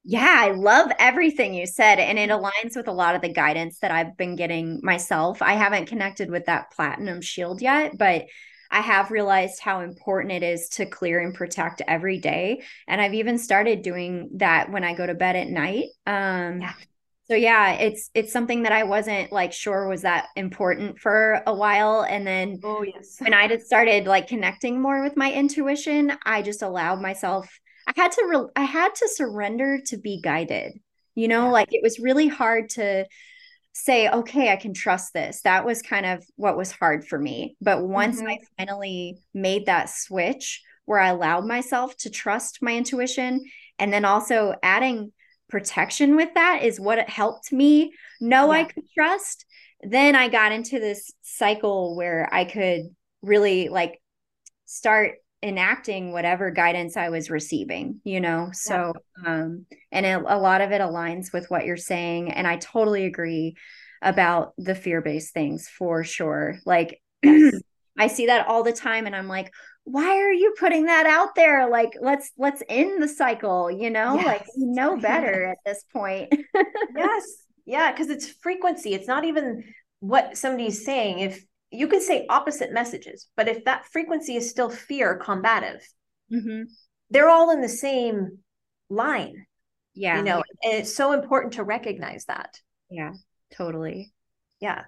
[0.03, 1.99] Yeah, I love everything you said.
[1.99, 5.41] And it aligns with a lot of the guidance that I've been getting myself.
[5.41, 8.25] I haven't connected with that platinum shield yet, but
[8.69, 12.61] I have realized how important it is to clear and protect every day.
[12.87, 15.85] And I've even started doing that when I go to bed at night.
[16.05, 16.73] Um, yeah.
[17.27, 21.53] So yeah, it's it's something that I wasn't like sure was that important for a
[21.53, 26.13] while, and then oh yes, when I just started like connecting more with my intuition,
[26.23, 27.49] I just allowed myself
[27.87, 30.79] I had to re- I had to surrender to be guided.
[31.15, 31.51] You know, yeah.
[31.51, 33.05] like it was really hard to
[33.73, 35.41] say, okay, I can trust this.
[35.41, 37.57] That was kind of what was hard for me.
[37.61, 38.27] But once mm-hmm.
[38.27, 43.43] I finally made that switch where I allowed myself to trust my intuition
[43.79, 45.11] and then also adding
[45.49, 48.59] protection with that is what it helped me know yeah.
[48.59, 49.45] I could trust.
[49.81, 52.83] Then I got into this cycle where I could
[53.21, 54.01] really like
[54.65, 58.49] start enacting whatever guidance I was receiving, you know?
[58.51, 58.93] So,
[59.23, 59.43] yeah.
[59.43, 62.31] um, and it, a lot of it aligns with what you're saying.
[62.31, 63.55] And I totally agree
[64.01, 66.57] about the fear based things for sure.
[66.65, 67.53] Like, yes.
[67.97, 69.53] I see that all the time and I'm like,
[69.85, 71.69] why are you putting that out there?
[71.69, 74.15] Like, let's, let's end the cycle, you know?
[74.15, 74.25] Yes.
[74.25, 76.33] Like, you know better at this point.
[76.95, 77.23] yes.
[77.65, 77.95] Yeah.
[77.95, 78.93] Cause it's frequency.
[78.93, 79.63] It's not even
[79.99, 81.19] what somebody's saying.
[81.19, 85.85] If, you can say opposite messages, but if that frequency is still fear combative,
[86.31, 86.63] mm-hmm.
[87.09, 88.39] they're all in the same
[88.89, 89.45] line.
[89.93, 90.17] Yeah.
[90.17, 92.59] You know, and it's so important to recognize that.
[92.89, 93.13] Yeah,
[93.53, 94.13] totally.
[94.59, 94.83] Yeah.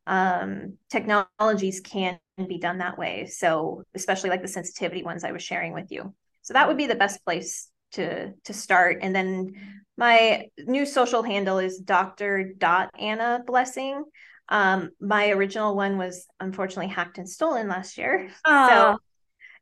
[0.07, 3.26] um, technologies can be done that way.
[3.26, 6.14] So especially like the sensitivity ones I was sharing with you.
[6.40, 8.98] So that would be the best place to to start.
[9.02, 9.52] And then
[9.98, 12.55] my new social handle is Dr.
[12.57, 14.05] Dot Anna Blessing.
[14.49, 18.30] Um, my original one was unfortunately hacked and stolen last year.
[18.47, 18.99] So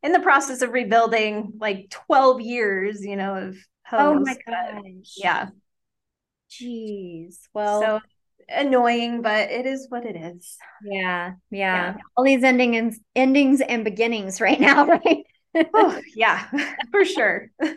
[0.03, 3.57] in the process of rebuilding like 12 years, you know, of
[3.93, 5.15] Oh my gosh.
[5.17, 5.49] Yeah.
[6.51, 7.37] Jeez.
[7.53, 8.01] Well so
[8.49, 10.57] annoying, but it is what it is.
[10.85, 11.95] Yeah, yeah.
[11.95, 11.95] yeah.
[12.17, 15.25] All these ending and endings and beginnings right now, right?
[15.75, 16.49] oh, yeah,
[16.91, 17.51] for sure.
[17.63, 17.71] All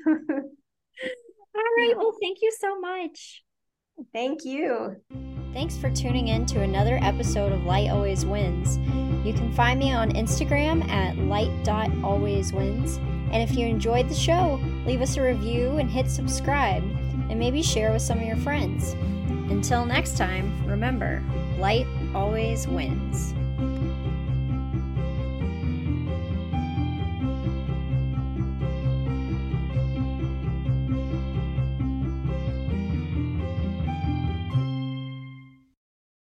[1.77, 1.93] right.
[1.95, 3.43] Well, thank you so much.
[4.13, 4.97] Thank you.
[5.55, 8.77] Thanks for tuning in to another episode of Light Always Wins.
[9.25, 12.97] You can find me on Instagram at light.alwayswins.
[13.31, 16.83] And if you enjoyed the show, leave us a review and hit subscribe,
[17.29, 18.97] and maybe share with some of your friends.
[19.49, 21.23] Until next time, remember,
[21.57, 23.33] light always wins.